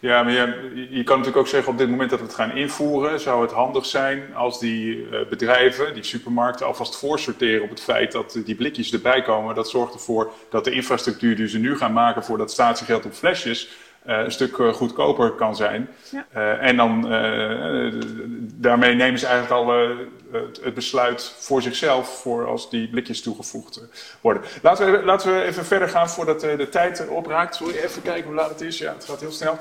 Ja, 0.00 0.22
maar 0.22 0.32
je, 0.32 0.86
je 0.90 1.04
kan 1.04 1.16
natuurlijk 1.16 1.36
ook 1.36 1.48
zeggen 1.48 1.72
op 1.72 1.78
dit 1.78 1.88
moment 1.88 2.10
dat 2.10 2.18
we 2.18 2.24
het 2.24 2.34
gaan 2.34 2.56
invoeren. 2.56 3.20
Zou 3.20 3.42
het 3.42 3.52
handig 3.52 3.86
zijn 3.86 4.34
als 4.34 4.60
die 4.60 5.08
bedrijven, 5.28 5.94
die 5.94 6.02
supermarkten, 6.02 6.66
alvast 6.66 6.96
voorsorteren 6.96 7.62
op 7.62 7.70
het 7.70 7.80
feit 7.80 8.12
dat 8.12 8.40
die 8.44 8.54
blikjes 8.54 8.92
erbij 8.92 9.22
komen. 9.22 9.54
Dat 9.54 9.70
zorgt 9.70 9.94
ervoor 9.94 10.32
dat 10.50 10.64
de 10.64 10.70
infrastructuur 10.70 11.36
die 11.36 11.48
ze 11.48 11.58
nu 11.58 11.76
gaan 11.76 11.92
maken 11.92 12.24
voor 12.24 12.38
dat 12.38 12.50
statiegeld 12.50 13.04
op 13.04 13.12
flesjes 13.12 13.68
een 14.06 14.32
stuk 14.32 14.56
uh, 14.56 14.72
goedkoper 14.72 15.30
kan 15.30 15.56
zijn. 15.56 15.88
Ja. 16.10 16.26
Uh, 16.36 16.68
en 16.68 16.76
dan 16.76 17.02
daarmee 18.54 18.94
nemen 18.94 19.18
ze 19.18 19.26
eigenlijk 19.26 19.54
al 19.54 19.68
het, 20.32 20.60
het, 20.62 20.74
besluit 20.74 21.34
voor 21.38 21.62
zichzelf 21.62 22.20
voor 22.20 22.46
als 22.46 22.70
die 22.70 22.88
blikjes 22.88 23.22
toegevoegd 23.22 23.80
worden. 24.20 24.42
Laten 24.62 24.92
we, 24.92 25.04
laten 25.04 25.34
we 25.34 25.42
even 25.42 25.64
verder 25.64 25.88
gaan 25.88 26.10
voordat 26.10 26.40
de 26.40 26.68
tijd 26.70 27.08
opraakt. 27.08 27.54
Sorry, 27.54 27.76
even 27.76 28.02
kijken 28.02 28.24
hoe 28.24 28.34
laat 28.34 28.50
het 28.50 28.60
is. 28.60 28.78
Ja, 28.78 28.92
het 28.92 29.04
gaat 29.04 29.20
heel 29.20 29.32
snel. 29.32 29.58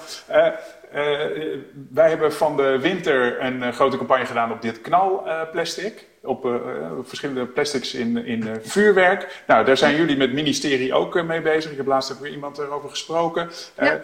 wij 1.90 2.10
hebben 2.10 2.34
van 2.34 2.58
de 2.58 2.80
winter 2.80 3.42
een 3.42 3.74
grote 3.74 3.98
campagne 3.98 4.26
gedaan 4.26 4.52
op 4.52 4.62
dit 4.62 4.82
knalplastic. 4.82 6.08
Op, 6.22 6.46
op, 6.46 7.08
verschillende 7.08 7.46
plastics 7.46 7.94
in, 7.94 8.26
in 8.26 8.60
vuurwerk. 8.62 9.44
Nou, 9.48 9.66
daar 9.66 9.78
zijn 9.78 9.96
jullie 9.96 10.18
met 10.18 10.28
het 10.28 10.36
ministerie 10.36 10.94
ook 10.94 11.24
mee 11.24 11.42
bezig. 11.42 11.72
Ik 11.72 11.78
heb 11.78 11.86
laatst 11.86 12.12
ook 12.12 12.20
weer 12.20 12.32
iemand 12.32 12.58
erover 12.58 12.90
gesproken. 12.90 13.50
Ja. 13.80 14.02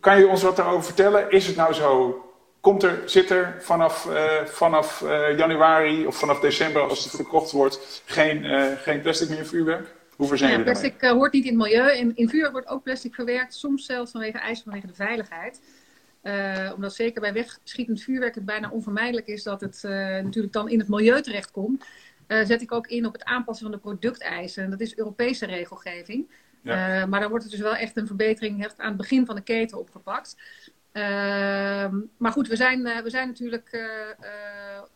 Kan 0.00 0.18
je 0.18 0.26
ons 0.26 0.42
wat 0.42 0.56
daarover 0.56 0.84
vertellen? 0.84 1.30
Is 1.30 1.46
het 1.46 1.56
nou 1.56 1.72
zo? 1.72 2.20
Komt 2.60 2.82
er, 2.82 3.02
zit 3.04 3.30
er 3.30 3.56
vanaf, 3.58 4.06
uh, 4.06 4.44
vanaf 4.44 5.00
uh, 5.00 5.38
januari 5.38 6.06
of 6.06 6.16
vanaf 6.16 6.40
december, 6.40 6.82
als 6.82 7.04
het 7.04 7.14
verkocht 7.14 7.52
wordt, 7.52 8.02
geen, 8.04 8.44
uh, 8.44 8.66
geen 8.76 9.00
plastic 9.00 9.28
meer 9.28 9.46
vuurwerk? 9.46 9.94
Hoe 10.16 10.26
verzin 10.26 10.48
je 10.48 10.56
ja, 10.56 10.62
Plastic 10.62 11.00
hoort 11.00 11.32
niet 11.32 11.44
in 11.44 11.58
het 11.58 11.68
milieu. 11.68 11.96
In, 11.96 12.12
in 12.14 12.28
vuurwerk 12.28 12.52
wordt 12.52 12.68
ook 12.68 12.82
plastic 12.82 13.14
verwerkt, 13.14 13.54
soms 13.54 13.86
zelfs 13.86 14.10
vanwege 14.10 14.38
eisen 14.38 14.64
vanwege 14.64 14.86
de 14.86 14.94
veiligheid. 14.94 15.60
omdat 16.74 16.94
zeker 16.94 17.20
bij 17.20 17.32
wegschietend 17.32 18.02
vuurwerk 18.02 18.34
het 18.34 18.44
bijna 18.44 18.70
onvermijdelijk 18.70 19.26
is 19.26 19.42
dat 19.42 19.60
het 19.60 19.80
natuurlijk 20.22 20.52
dan 20.52 20.68
in 20.68 20.78
het 20.78 20.88
milieu 20.88 21.22
terechtkomt. 21.22 21.84
zet 22.26 22.62
ik 22.62 22.72
ook 22.72 22.86
in 22.86 23.06
op 23.06 23.12
het 23.12 23.24
aanpassen 23.24 23.66
van 23.66 23.74
de 23.74 23.80
producteisen. 23.80 24.64
En 24.64 24.70
dat 24.70 24.80
is 24.80 24.98
Europese 24.98 25.46
regelgeving. 25.46 26.26
Ja. 26.66 27.00
Uh, 27.00 27.06
maar 27.06 27.20
dan 27.20 27.28
wordt 27.28 27.44
het 27.44 27.52
dus 27.52 27.62
wel 27.62 27.74
echt 27.74 27.96
een 27.96 28.06
verbetering 28.06 28.64
echt 28.64 28.78
aan 28.78 28.88
het 28.88 28.96
begin 28.96 29.26
van 29.26 29.34
de 29.34 29.42
keten 29.42 29.78
opgepakt. 29.78 30.36
Uh, 30.92 31.86
maar 32.16 32.32
goed, 32.32 32.48
we 32.48 32.56
zijn, 32.56 32.86
uh, 32.86 32.98
we 32.98 33.10
zijn 33.10 33.28
natuurlijk 33.28 33.68
uh, 33.72 33.82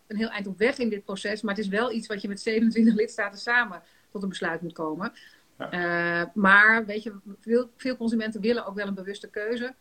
een 0.07 0.17
heel 0.17 0.29
eind 0.29 0.47
op 0.47 0.59
weg 0.59 0.79
in 0.79 0.89
dit 0.89 1.05
proces. 1.05 1.43
Maar 1.43 1.55
het 1.55 1.65
is 1.65 1.71
wel 1.71 1.93
iets 1.93 2.07
wat 2.07 2.23
je 2.23 2.29
met 2.29 2.41
27 2.41 2.95
lidstaten 2.95 3.39
samen 3.39 3.83
tot 4.13 4.23
een 4.23 4.29
besluit 4.29 4.61
moet 4.61 4.73
komen. 4.73 5.13
Ja. 5.59 6.31
maar 6.35 6.87
weet 6.87 7.03
je, 7.03 7.15
veel, 7.41 7.71
veel, 7.77 7.97
consumenten 7.97 8.41
willen 8.41 8.67
ook 8.67 8.75
wel 8.75 8.87
een 8.87 8.95
bewuste 8.95 9.31
keuze. 9.31 9.75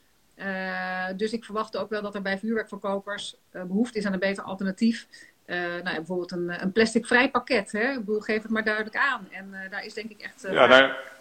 dus 1.16 1.34
ik 1.34 1.46
verwacht 1.46 1.78
ook 1.78 1.90
wel 1.90 2.02
dat 2.02 2.16
er 2.16 2.22
bij 2.22 2.38
vuurwerkverkopers 2.38 3.36
behoefte 3.52 3.98
is 3.98 4.06
aan 4.06 4.14
een 4.14 4.20
beter 4.20 4.44
alternatief. 4.44 5.08
nou 5.46 5.84
ja, 5.84 5.96
bijvoorbeeld 5.96 6.32
een, 6.32 6.62
een 6.62 6.72
plasticvrij 6.72 7.32
pakket. 7.32 7.72
Hè? 7.72 7.92
Ik 7.92 8.00
bedoel, 8.00 8.20
geef 8.20 8.42
het 8.42 8.52
maar 8.52 8.64
duidelijk 8.64 8.96
aan. 8.96 9.28
En 9.32 9.54
daar 9.70 9.86
is 9.86 9.94
denk 9.94 10.10
ik 10.10 10.22
echt. 10.22 10.42
ja, 10.42 10.68
daar 10.68 11.19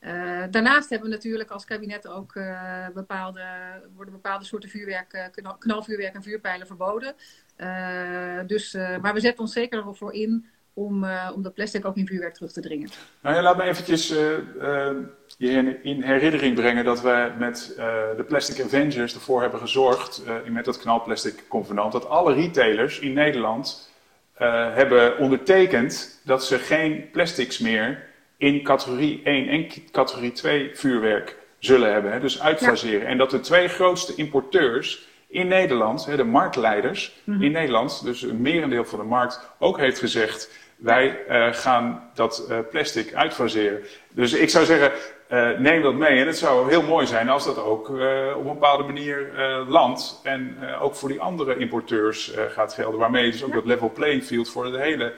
uh, 0.00 0.42
daarnaast 0.50 0.90
hebben 0.90 1.08
we 1.08 1.14
natuurlijk 1.14 1.50
als 1.50 1.64
kabinet 1.64 2.08
ook 2.08 2.34
uh, 2.34 2.86
bepaalde, 2.94 3.42
worden 3.94 4.14
bepaalde 4.14 4.44
soorten 4.44 4.68
vuurwerk, 4.68 5.30
uh, 5.34 5.48
knalvuurwerk 5.58 6.14
en 6.14 6.22
vuurpijlen 6.22 6.66
verboden. 6.66 7.14
dus, 8.46 8.72
maar 8.72 9.14
we 9.14 9.20
zetten 9.20 9.40
ons 9.40 9.52
zeker 9.52 9.78
ervoor 9.78 9.96
voor 9.96 10.14
in 10.14 10.46
om, 10.72 11.06
om 11.34 11.42
dat 11.42 11.54
plastic 11.54 11.84
ook 11.84 11.96
in 11.96 12.06
vuurwerk 12.06 12.34
terug 12.34 12.52
te 12.52 12.60
dringen. 12.60 12.88
Nou 13.20 13.36
ja, 13.36 13.42
laat 13.42 13.56
me 13.56 13.62
eventjes 13.62 14.08
je 15.38 15.78
in 15.82 16.02
herinnering 16.02 16.54
brengen 16.54 16.84
dat 16.84 17.00
we 17.00 17.32
met 17.38 17.72
de 18.16 18.24
Plastic 18.28 18.64
Avengers 18.64 19.14
ervoor 19.14 19.40
hebben 19.40 19.60
gezorgd, 19.60 20.22
met 20.48 20.64
dat 20.64 20.78
knalplastic 20.78 21.44
convenant, 21.48 21.92
dat 21.92 22.08
alle 22.08 22.34
retailers 22.34 22.98
in 22.98 23.12
Nederland 23.12 23.90
hebben 24.74 25.18
ondertekend 25.18 26.20
dat 26.24 26.44
ze 26.44 26.58
geen 26.58 27.10
plastics 27.10 27.58
meer 27.58 28.07
in 28.38 28.62
categorie 28.62 29.20
1 29.24 29.48
en 29.48 29.66
categorie 29.90 30.32
2 30.32 30.70
vuurwerk 30.74 31.36
zullen 31.58 31.92
hebben. 31.92 32.12
Hè, 32.12 32.20
dus 32.20 32.40
uitfaseren. 32.40 33.06
En 33.06 33.18
dat 33.18 33.30
de 33.30 33.40
twee 33.40 33.68
grootste 33.68 34.14
importeurs 34.14 35.06
in 35.28 35.48
Nederland, 35.48 36.06
hè, 36.06 36.16
de 36.16 36.24
marktleiders 36.24 37.16
mm 37.24 37.42
in 37.42 37.52
Nederland, 37.52 38.04
dus 38.04 38.22
een 38.22 38.40
merendeel 38.40 38.84
van 38.84 38.98
de 38.98 39.04
markt, 39.04 39.50
ook 39.58 39.78
heeft 39.78 39.98
gezegd: 39.98 40.50
wij 40.76 41.18
uh, 41.28 41.52
gaan 41.52 42.10
dat 42.14 42.46
uh, 42.50 42.58
plastic 42.70 43.14
uitfaseren. 43.14 43.82
Dus 44.10 44.32
ik 44.32 44.50
zou 44.50 44.64
zeggen, 44.64 44.92
uh, 45.30 45.58
neem 45.58 45.82
dat 45.82 45.94
mee. 45.94 46.20
En 46.20 46.26
het 46.26 46.38
zou 46.38 46.68
heel 46.68 46.82
mooi 46.82 47.06
zijn 47.06 47.28
als 47.28 47.44
dat 47.44 47.58
ook 47.58 47.88
op 47.88 48.46
een 48.46 48.52
bepaalde 48.52 48.82
manier 48.82 49.32
landt. 49.68 50.20
En 50.22 50.56
ook 50.80 50.94
voor 50.94 51.08
die 51.08 51.20
andere 51.20 51.56
importeurs 51.56 52.32
gaat 52.48 52.74
gelden. 52.74 53.00
Waarmee 53.00 53.24
je 53.24 53.30
dus 53.30 53.44
ook 53.44 53.52
dat 53.52 53.64
level 53.64 53.90
playing 53.90 54.24
field 54.24 54.50
voor 54.50 54.72
de 54.72 54.78
hele 54.78 55.12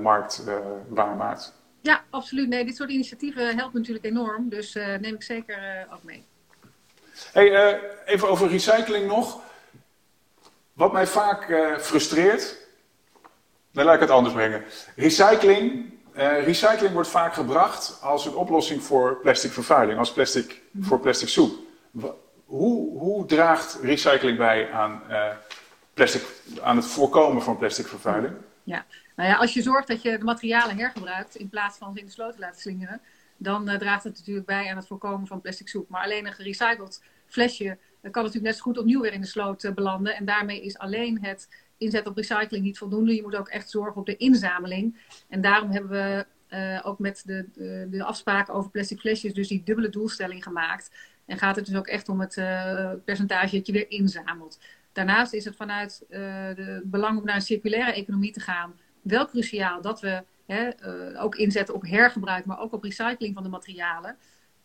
markt 0.00 0.44
waarmaakt. 0.88 1.57
Ja, 1.80 2.04
absoluut. 2.10 2.48
Nee, 2.48 2.64
dit 2.64 2.76
soort 2.76 2.90
initiatieven 2.90 3.56
helpen 3.56 3.78
natuurlijk 3.78 4.04
enorm. 4.04 4.48
Dus 4.48 4.76
uh, 4.76 4.96
neem 4.96 5.14
ik 5.14 5.22
zeker 5.22 5.58
uh, 5.58 5.92
ook 5.92 6.02
mee. 6.02 6.24
Hey, 7.32 7.72
uh, 7.72 7.82
even 8.04 8.28
over 8.28 8.48
recycling 8.48 9.06
nog. 9.06 9.40
Wat 10.72 10.92
mij 10.92 11.06
vaak 11.06 11.44
frustreert. 11.80 12.56
Dan 13.72 13.84
laat 13.84 13.94
ik 13.94 14.00
het 14.00 14.10
anders 14.10 14.34
brengen. 14.34 14.64
Recycling. 14.96 15.92
recycling 16.44 16.92
wordt 16.92 17.08
vaak 17.08 17.34
gebracht 17.34 17.98
als 18.02 18.26
een 18.26 18.34
oplossing 18.34 18.82
voor 18.82 19.20
plastic 19.20 19.52
vervuiling. 19.52 19.98
Als 19.98 20.12
plastic 20.12 20.62
mm 20.70 20.84
voor 20.84 21.00
plastic 21.00 21.28
soep. 21.28 21.58
Hoe, 22.44 22.98
hoe 22.98 23.26
draagt 23.26 23.78
recycling 23.82 24.38
bij 24.38 24.70
aan, 24.72 25.02
plastic, 25.94 26.22
aan 26.62 26.76
het 26.76 26.86
voorkomen 26.86 27.42
van 27.42 27.58
plastic 27.58 27.86
vervuiling? 27.86 28.34
Ja, 28.62 28.86
nou 29.18 29.30
ja, 29.30 29.36
als 29.36 29.54
je 29.54 29.62
zorgt 29.62 29.88
dat 29.88 30.02
je 30.02 30.18
de 30.18 30.24
materialen 30.24 30.76
hergebruikt 30.76 31.36
in 31.36 31.48
plaats 31.48 31.78
van 31.78 31.92
ze 31.92 32.00
in 32.00 32.06
de 32.06 32.12
sloot 32.12 32.32
te 32.32 32.40
laten 32.40 32.60
slingeren, 32.60 33.00
dan 33.36 33.70
uh, 33.70 33.76
draagt 33.76 34.04
het 34.04 34.16
natuurlijk 34.18 34.46
bij 34.46 34.70
aan 34.70 34.76
het 34.76 34.86
voorkomen 34.86 35.26
van 35.26 35.40
plastic 35.40 35.68
soep. 35.68 35.88
Maar 35.88 36.04
alleen 36.04 36.26
een 36.26 36.32
gerecycled 36.32 37.04
flesje 37.26 37.64
uh, 37.64 38.10
kan 38.10 38.22
natuurlijk 38.22 38.44
net 38.44 38.56
zo 38.56 38.62
goed 38.62 38.78
opnieuw 38.78 39.00
weer 39.00 39.12
in 39.12 39.20
de 39.20 39.26
sloot 39.26 39.64
uh, 39.64 39.72
belanden. 39.72 40.16
En 40.16 40.24
daarmee 40.24 40.62
is 40.62 40.78
alleen 40.78 41.24
het 41.24 41.48
inzet 41.78 42.06
op 42.06 42.16
recycling 42.16 42.64
niet 42.64 42.78
voldoende. 42.78 43.14
Je 43.14 43.22
moet 43.22 43.36
ook 43.36 43.48
echt 43.48 43.70
zorgen 43.70 44.00
op 44.00 44.06
de 44.06 44.16
inzameling. 44.16 44.96
En 45.28 45.40
daarom 45.40 45.70
hebben 45.70 45.90
we 45.90 46.26
ook 46.82 46.98
met 46.98 47.22
de, 47.26 47.48
de, 47.90 48.04
afspraken 48.04 48.54
over 48.54 48.70
plastic 48.70 49.00
flesjes 49.00 49.34
dus 49.34 49.48
die 49.48 49.62
dubbele 49.64 49.88
doelstelling 49.88 50.42
gemaakt. 50.42 50.90
En 51.26 51.38
gaat 51.38 51.56
het 51.56 51.66
dus 51.66 51.76
ook 51.76 51.86
echt 51.86 52.08
om 52.08 52.20
het 52.20 52.34
percentage 53.04 53.56
dat 53.56 53.66
je 53.66 53.72
weer 53.72 53.90
inzamelt. 53.90 54.60
Daarnaast 54.92 55.32
is 55.32 55.44
het 55.44 55.56
vanuit 55.56 56.04
de 56.08 56.82
belang 56.84 57.18
om 57.18 57.24
naar 57.24 57.34
een 57.34 57.40
circulaire 57.40 57.92
economie 57.92 58.32
te 58.32 58.40
gaan 58.40 58.74
wel 59.02 59.26
cruciaal 59.26 59.80
dat 59.80 60.00
we 60.00 60.24
hè, 60.46 60.70
uh, 61.12 61.22
ook 61.22 61.34
inzetten 61.34 61.74
op 61.74 61.82
hergebruik, 61.82 62.44
maar 62.44 62.60
ook 62.60 62.72
op 62.72 62.82
recycling 62.82 63.34
van 63.34 63.42
de 63.42 63.48
materialen. 63.48 64.16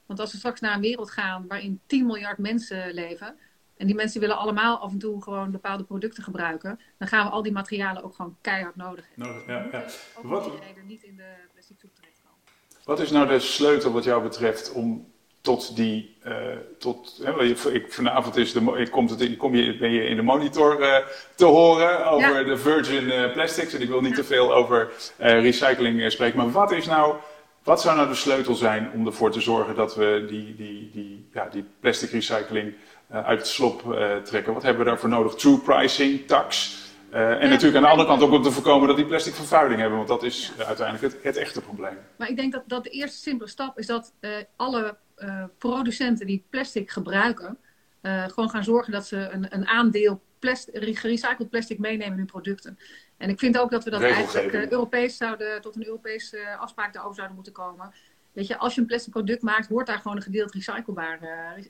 Want 0.05 0.19
als 0.19 0.31
we 0.31 0.37
straks 0.37 0.59
naar 0.59 0.75
een 0.75 0.81
wereld 0.81 1.11
gaan 1.11 1.47
waarin 1.47 1.81
10 1.85 2.05
miljard 2.05 2.37
mensen 2.37 2.93
leven, 2.93 3.37
en 3.77 3.85
die 3.87 3.95
mensen 3.95 4.19
willen 4.21 4.37
allemaal 4.37 4.77
af 4.77 4.91
en 4.91 4.97
toe 4.99 5.23
gewoon 5.23 5.51
bepaalde 5.51 5.83
producten 5.83 6.23
gebruiken, 6.23 6.79
dan 6.97 7.07
gaan 7.07 7.25
we 7.25 7.31
al 7.31 7.41
die 7.43 7.51
materialen 7.51 8.03
ook 8.03 8.15
gewoon 8.15 8.37
keihard 8.41 8.75
nodig 8.75 9.05
hebben. 9.07 9.27
Nodig, 9.27 9.47
ja, 9.47 9.67
ja. 9.71 9.85
Ook 10.17 10.23
Wat- 10.23 10.51
niet 10.87 11.03
in 11.03 11.15
de 11.15 11.33
plastic 11.53 11.79
soep 11.79 11.95
terechtkomen. 11.95 12.37
Wat 12.83 12.99
is 12.99 13.11
nou 13.11 13.27
de 13.27 13.39
sleutel 13.39 13.91
wat 13.91 14.03
jou 14.03 14.23
betreft 14.23 14.71
om 14.71 15.12
tot 15.43 15.75
die, 15.75 16.15
eh, 16.23 16.33
tot, 16.79 17.19
hè, 17.23 17.43
ik, 17.73 17.85
vanavond 17.93 18.35
is 18.37 18.53
de, 18.53 18.73
ik 18.77 18.91
komt 18.91 19.09
het, 19.09 19.21
in- 19.21 19.37
kom 19.37 19.55
je, 19.55 19.77
ben 19.77 19.91
je 19.91 20.03
in 20.03 20.15
de 20.15 20.21
monitor 20.21 20.81
eh, 20.81 20.95
te 21.35 21.45
horen 21.45 22.05
over 22.05 22.39
Ja. 22.39 22.43
de 22.43 22.57
virgin 22.57 23.11
eh, 23.11 23.31
plastics 23.33 23.73
en 23.73 23.81
ik 23.81 23.87
wil 23.89 24.01
niet 24.01 24.09
Ja. 24.09 24.15
te 24.15 24.23
veel 24.23 24.53
over 24.53 24.91
recycling 25.17 26.11
spreken, 26.11 26.37
maar 26.37 26.51
wat 26.51 26.71
is 26.71 26.85
nou, 26.85 27.15
wat 27.63 27.81
zou 27.81 27.95
nou 27.95 28.07
de 28.07 28.15
sleutel 28.15 28.55
zijn 28.55 28.91
om 28.93 29.05
ervoor 29.05 29.31
te 29.31 29.41
zorgen 29.41 29.75
dat 29.75 29.95
we 29.95 30.25
die, 30.29 30.55
die, 30.55 30.89
die, 30.93 31.29
ja, 31.33 31.47
die 31.51 31.65
plastic 31.79 32.09
recycling 32.11 32.73
uit 33.09 33.39
het 33.39 33.47
slop 33.47 33.81
trekken? 34.23 34.53
Wat 34.53 34.63
hebben 34.63 34.83
we 34.83 34.89
daarvoor 34.89 35.09
nodig? 35.09 35.35
True 35.35 35.57
pricing, 35.57 36.27
tax? 36.27 36.77
Eh, 37.13 37.31
en 37.31 37.41
Ja, 37.41 37.47
natuurlijk 37.47 37.75
aan 37.75 37.81
de 37.81 37.87
andere 37.87 38.07
kant 38.07 38.21
ook 38.21 38.31
om 38.31 38.41
te 38.41 38.51
voorkomen 38.51 38.87
dat 38.87 38.97
die 38.97 39.05
plastic 39.05 39.33
vervuiling 39.33 39.79
hebben, 39.79 39.97
want 39.97 40.09
dat 40.09 40.23
is 40.23 40.53
uiteindelijk 40.57 41.13
het, 41.13 41.23
het 41.23 41.35
echte 41.35 41.61
probleem. 41.61 41.97
Maar 42.17 42.29
ik 42.29 42.35
denk 42.35 42.51
dat, 42.51 42.63
dat 42.67 42.83
de 42.83 42.89
eerste 42.89 43.17
simpele 43.17 43.49
stap 43.49 43.77
is 43.79 43.85
dat 43.85 44.13
eh, 44.19 44.31
alle 44.55 44.97
eh, 45.15 45.43
producenten 45.57 46.27
die 46.27 46.45
plastic 46.49 46.91
gebruiken, 46.91 47.57
gewoon 48.27 48.49
gaan 48.49 48.63
zorgen 48.63 48.91
dat 48.91 49.07
ze 49.07 49.17
een, 49.17 49.45
een 49.49 49.67
aandeel 49.67 50.21
gerecycled 50.73 51.49
plastic 51.49 51.79
meenemen 51.79 52.11
in 52.11 52.17
hun 52.17 52.25
producten. 52.25 52.77
En 53.17 53.29
ik 53.29 53.39
vind 53.39 53.57
ook 53.57 53.71
dat 53.71 53.83
we 53.83 53.89
dat 53.89 54.01
eigenlijk 54.01 54.71
Europees 54.71 55.17
zouden, 55.17 55.61
tot 55.61 55.75
een 55.75 55.85
Europese 55.85 56.55
afspraak 56.59 56.93
daarover 56.93 57.15
zouden 57.15 57.35
moeten 57.35 57.53
komen. 57.53 57.91
Weet 58.33 58.47
je, 58.47 58.57
als 58.57 58.75
je 58.75 58.81
een 58.81 58.87
plastic 58.87 59.11
product 59.11 59.41
maakt, 59.41 59.67
hoort 59.67 59.87
daar 59.87 59.97
gewoon 59.97 60.17
een 60.17 60.23
gedeeld 60.23 60.53
recyclebaar, 60.53 61.19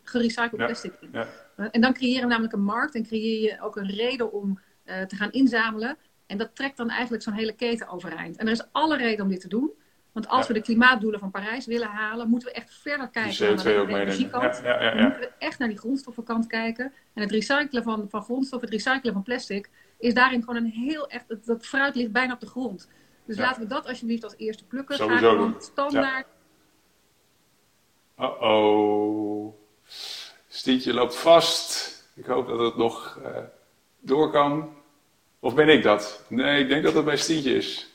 gerecycled 0.04 0.66
plastic 0.66 0.94
in. 1.02 1.10
ja. 1.12 1.28
En 1.72 1.82
dan 1.82 1.94
creëer 1.94 2.20
je 2.20 2.26
namelijk 2.26 2.54
een 2.54 2.64
markt 2.64 2.96
en 2.96 3.04
creëer 3.04 3.42
je 3.42 3.62
ook 3.62 3.76
een 3.76 3.92
reden 3.92 4.32
om 4.32 4.60
eh, 4.84 5.02
te 5.02 5.16
gaan 5.16 5.32
inzamelen. 5.32 5.98
En 6.26 6.38
dat 6.38 6.56
trekt 6.56 6.78
dan 6.78 6.90
eigenlijk 6.90 7.24
zo'n 7.24 7.34
hele 7.34 7.54
keten 7.56 7.88
overeind. 7.88 8.38
En 8.38 8.46
er 8.46 8.52
is 8.52 8.64
alle 8.72 8.98
reden 8.98 9.26
om 9.26 9.32
dit 9.32 9.42
te 9.42 9.48
doen. 9.48 9.72
Want 10.12 10.28
als 10.28 10.42
Ja. 10.42 10.48
we 10.48 10.54
de 10.60 10.66
klimaatdoelen 10.66 11.20
van 11.20 11.32
Parijs 11.32 11.66
willen 11.66 11.88
halen, 11.88 12.30
moeten 12.30 12.48
we 12.48 12.54
echt 12.54 12.74
verder 12.82 13.08
kijken 13.10 13.32
Die 13.48 13.58
CO2 13.58 13.64
naar 13.64 13.88
de 13.88 13.94
energiekant. 14.02 14.62
Ja, 14.64 14.84
ja, 14.84 14.94
Dan 14.94 15.04
moeten 15.04 15.22
we 15.22 15.32
echt 15.40 15.60
naar 15.60 15.68
die 15.68 15.78
grondstoffenkant 15.78 16.48
kijken. 16.48 16.94
En 17.14 17.22
het 17.22 17.32
recyclen 17.32 17.84
van, 17.84 18.06
van 18.10 18.22
grondstoffen, 18.24 18.70
het 18.70 18.84
recyclen 18.84 19.14
van 19.14 19.24
plastic, 19.24 19.70
is 20.00 20.14
daarin 20.14 20.40
gewoon 20.40 20.56
een 20.56 20.72
heel 20.72 21.08
echt. 21.08 21.28
Dat, 21.28 21.46
dat 21.46 21.66
fruit 21.66 21.96
ligt 21.96 22.12
bijna 22.12 22.34
op 22.34 22.40
de 22.40 22.48
grond. 22.48 22.90
Dus 23.26 23.38
laten 23.38 23.62
we 23.62 23.68
dat 23.68 23.88
alsjeblieft 23.88 24.24
als 24.24 24.34
eerste 24.38 24.66
plukken. 24.66 24.96
Ga 24.96 25.04
Sowieso 25.04 25.30
gewoon 25.30 25.52
doen. 25.52 25.62
standaard. 25.62 26.28
Uh-oh. 28.20 29.54
Stietje 30.48 30.94
loopt 30.94 31.16
vast. 31.16 31.92
Ik 32.16 32.26
hoop 32.26 32.48
dat 32.48 32.60
het 32.60 32.78
nog 32.78 33.20
eh, 33.24 33.38
door 34.04 34.32
kan. 34.32 34.74
Of 35.40 35.56
ben 35.56 35.70
ik 35.70 35.84
dat? 35.84 36.24
Nee, 36.28 36.62
ik 36.62 36.70
denk 36.70 36.84
dat 36.84 36.94
het 36.94 37.06
bij 37.06 37.18
Stietje 37.18 37.56
is. 37.56 37.92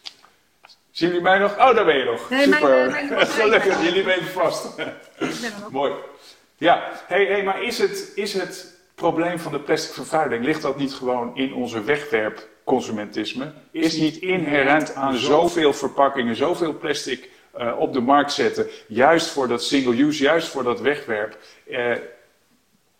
Zien 0.90 1.08
jullie 1.08 1.22
mij 1.22 1.38
nog? 1.38 1.52
Oh, 1.52 1.74
daar 1.74 1.84
ben 1.84 1.96
je 1.98 2.04
nog. 2.04 2.30
Nee, 2.30 2.46
mijn, 2.46 2.60
Super. 2.62 2.86
eh, 2.86 3.10
mijn 3.10 3.26
Gelukkig, 3.40 3.82
jullie 3.82 4.02
bleven 4.02 4.26
vast. 4.26 4.78
Ik 4.78 4.84
ben 5.18 5.52
nog. 5.60 5.70
Mooi. 5.80 5.92
Ja, 6.56 6.92
hey, 7.06 7.24
hey, 7.26 7.42
maar 7.42 7.62
is 7.62 7.78
het, 7.78 8.12
is 8.14 8.32
het 8.32 8.80
probleem 8.94 9.38
van 9.38 9.52
de 9.52 9.60
plastic 9.60 9.94
vervuiling, 9.94 10.44
ligt 10.44 10.62
dat 10.62 10.76
niet 10.78 10.94
gewoon 10.94 11.36
in 11.36 11.54
onze 11.54 11.82
wegwerpconsumentisme? 11.84 13.52
Is 13.70 13.96
niet 13.96 14.16
inherent 14.16 14.94
aan 14.94 15.16
zoveel 15.16 15.72
verpakkingen, 15.72 16.36
zoveel 16.36 16.72
plastic 16.78 17.30
eh, 17.52 17.78
op 17.78 17.92
de 17.92 18.00
markt 18.00 18.32
zetten, 18.32 18.66
juist 18.86 19.26
voor 19.26 19.48
dat 19.48 19.62
single 19.64 20.02
use, 20.02 20.22
juist 20.22 20.48
voor 20.48 20.62
dat 20.62 20.80
wegwerp? 20.80 21.36
eh, 21.70 21.92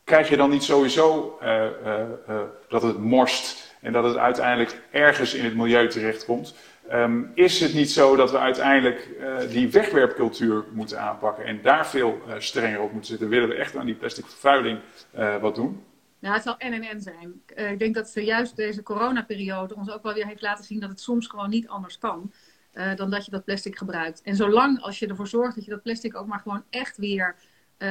krijg 0.08 0.28
je 0.28 0.36
dan 0.36 0.50
niet 0.50 0.62
sowieso 0.62 1.38
eh, 1.40 1.66
eh, 1.66 2.00
eh, 2.26 2.40
dat 2.68 2.82
het 2.82 2.98
morst 2.98 3.76
en 3.80 3.92
dat 3.92 4.04
het 4.04 4.16
uiteindelijk 4.16 4.80
ergens 4.90 5.34
in 5.34 5.44
het 5.44 5.56
milieu 5.56 5.88
terechtkomt? 5.88 6.54
Ehm, 6.88 7.22
is 7.34 7.60
het 7.60 7.74
niet 7.74 7.90
zo 7.90 8.16
dat 8.16 8.30
we 8.30 8.38
uiteindelijk 8.38 9.08
die 9.50 9.70
wegwerpcultuur 9.70 10.64
moeten 10.72 11.00
aanpakken 11.00 11.44
en 11.44 11.62
daar 11.62 11.86
veel 11.86 12.22
strenger 12.38 12.80
op 12.80 12.92
moeten 12.92 13.10
zitten? 13.10 13.28
Willen 13.28 13.48
we 13.48 13.54
echt 13.54 13.76
aan 13.76 13.86
die 13.86 13.94
plastic 13.94 14.26
vervuiling 14.26 14.78
wat 15.40 15.54
doen? 15.54 15.82
Nou, 16.18 16.34
het 16.34 16.42
zal 16.42 16.56
en 16.58 16.72
en 16.72 16.82
en 16.82 17.00
zijn. 17.00 17.42
Ik 17.72 17.78
denk 17.78 17.94
dat 17.94 18.12
eh, 18.14 18.24
juist 18.24 18.56
deze 18.56 18.82
coronaperiode 18.82 19.74
ons 19.76 19.90
ook 19.90 20.02
wel 20.02 20.14
weer 20.14 20.26
heeft 20.26 20.42
laten 20.42 20.64
zien 20.64 20.80
dat 20.80 20.90
het 20.90 21.00
soms 21.00 21.26
gewoon 21.26 21.50
niet 21.50 21.68
anders 21.68 21.98
kan 21.98 22.32
dan 22.96 23.10
dat 23.10 23.24
je 23.24 23.30
dat 23.30 23.44
plastic 23.44 23.78
gebruikt. 23.78 24.22
En 24.22 24.36
zolang 24.36 24.80
als 24.80 24.98
je 24.98 25.06
ervoor 25.06 25.26
zorgt 25.26 25.54
dat 25.54 25.64
je 25.64 25.70
dat 25.70 25.82
plastic 25.82 26.16
ook 26.16 26.26
maar 26.26 26.38
gewoon 26.38 26.64
echt 26.70 26.96
weer 26.96 27.34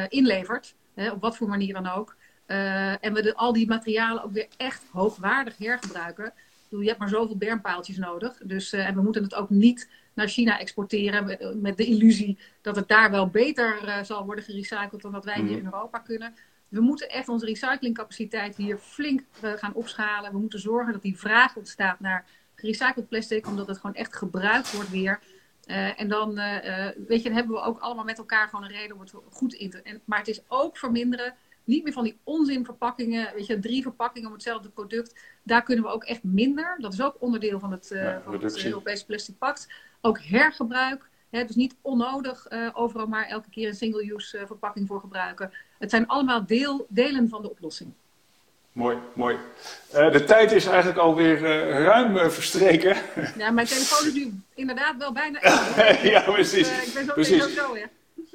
inlevert, 0.09 0.75
hè, 0.97 1.11
op 1.11 1.21
wat 1.21 1.37
voor 1.37 1.47
manier 1.47 1.73
dan 1.73 1.87
ook, 1.87 2.15
eh, 2.45 3.05
en 3.05 3.13
we 3.13 3.21
de, 3.21 3.35
al 3.35 3.53
die 3.53 3.67
materialen 3.67 4.23
ook 4.23 4.31
weer 4.31 4.47
echt 4.57 4.83
hoogwaardig 4.91 5.57
hergebruiken. 5.57 6.33
Bedoel, 6.63 6.81
je 6.81 6.87
hebt 6.87 6.99
maar 6.99 7.09
zoveel 7.09 7.37
bermpaaltjes 7.37 7.97
nodig. 7.97 8.37
Dus, 8.43 8.73
eh, 8.73 8.87
en 8.87 8.95
we 8.95 9.01
moeten 9.01 9.23
het 9.23 9.35
ook 9.35 9.49
niet 9.49 9.89
naar 10.13 10.27
China 10.27 10.59
exporteren 10.59 11.25
met, 11.25 11.61
met 11.61 11.77
de 11.77 11.85
illusie 11.85 12.37
dat 12.61 12.75
het 12.75 12.87
daar 12.87 13.11
wel 13.11 13.27
beter 13.27 13.83
eh, 13.83 14.03
zal 14.03 14.25
worden 14.25 14.43
gerecycled 14.43 15.01
dan 15.01 15.11
dat 15.11 15.25
wij 15.25 15.41
hier 15.41 15.57
in 15.57 15.65
Europa 15.65 15.99
kunnen. 15.99 16.33
We 16.67 16.81
moeten 16.81 17.09
echt 17.09 17.27
onze 17.27 17.45
recyclingcapaciteit 17.45 18.55
hier 18.55 18.77
flink 18.77 19.21
eh, 19.41 19.51
gaan 19.53 19.73
opschalen. 19.73 20.31
We 20.31 20.37
moeten 20.37 20.59
zorgen 20.59 20.93
dat 20.93 21.01
die 21.01 21.17
vraag 21.17 21.55
ontstaat 21.55 21.99
naar 21.99 22.25
gerecycled 22.55 23.07
plastic, 23.07 23.47
omdat 23.47 23.67
het 23.67 23.77
gewoon 23.77 23.95
echt 23.95 24.15
gebruikt 24.15 24.73
wordt 24.73 24.89
weer. 24.89 25.19
Eh, 25.67 26.01
en 26.01 26.07
dan, 26.07 26.37
eh, 26.37 26.87
eh, 26.87 26.95
weet 27.07 27.21
je, 27.21 27.29
dan 27.29 27.37
hebben 27.37 27.55
we 27.55 27.61
ook 27.61 27.79
allemaal 27.79 28.03
met 28.03 28.17
elkaar 28.17 28.47
gewoon 28.47 28.65
een 28.65 28.71
reden 28.71 28.95
om 28.95 29.01
het 29.01 29.13
goed 29.29 29.53
in 29.53 29.69
te... 29.69 29.81
En, 29.81 30.01
maar 30.05 30.17
het 30.17 30.27
is 30.27 30.41
ook 30.47 30.77
verminderen, 30.77 31.35
niet 31.63 31.83
meer 31.83 31.93
van 31.93 32.03
die 32.03 32.17
onzinverpakkingen, 32.23 33.33
weet 33.33 33.45
je, 33.45 33.59
drie 33.59 33.81
verpakkingen 33.81 34.27
om 34.27 34.33
hetzelfde 34.33 34.69
product. 34.69 35.19
Daar 35.43 35.63
kunnen 35.63 35.83
we 35.83 35.91
ook 35.91 36.03
echt 36.03 36.23
minder. 36.23 36.75
Dat 36.79 36.93
is 36.93 37.01
ook 37.01 37.15
onderdeel 37.19 37.59
van 37.59 37.71
het, 37.71 37.87
Ja, 37.93 38.21
van 38.21 38.33
het. 38.33 38.65
Europese 38.65 39.05
Plastic 39.05 39.37
Pact. 39.37 39.73
Ook 40.01 40.21
hergebruik. 40.21 41.09
Hè, 41.29 41.45
dus 41.45 41.55
niet 41.55 41.75
onnodig 41.81 42.47
overal 42.73 43.07
maar 43.07 43.25
elke 43.25 43.49
keer 43.49 43.67
een 43.67 43.75
single-use 43.75 44.43
verpakking 44.45 44.87
voor 44.87 44.99
gebruiken. 44.99 45.51
Het 45.79 45.89
zijn 45.89 46.07
allemaal 46.07 46.45
deel, 46.45 46.85
delen 46.89 47.29
van 47.29 47.41
de 47.41 47.49
oplossing. 47.49 47.93
Mooi, 48.77 48.97
mooi. 49.13 49.37
Eh, 49.91 50.11
de 50.11 50.23
tijd 50.23 50.51
is 50.51 50.65
eigenlijk 50.65 50.99
alweer 50.99 51.45
eh, 51.45 51.83
ruim 51.83 52.17
eh, 52.17 52.29
verstreken. 52.29 52.97
Ja, 53.37 53.51
mijn 53.51 53.67
telefoon 53.67 54.07
is 54.07 54.13
nu 54.13 54.31
inderdaad 54.55 54.95
wel 54.97 55.11
bijna. 55.11 55.39
ja, 56.13 56.21
precies. 56.21 56.69
Eh, 56.69 56.87
ik 56.87 56.93
ben 56.93 57.05
zo 57.05 57.13
precies. 57.13 57.53
zo. 57.55 57.75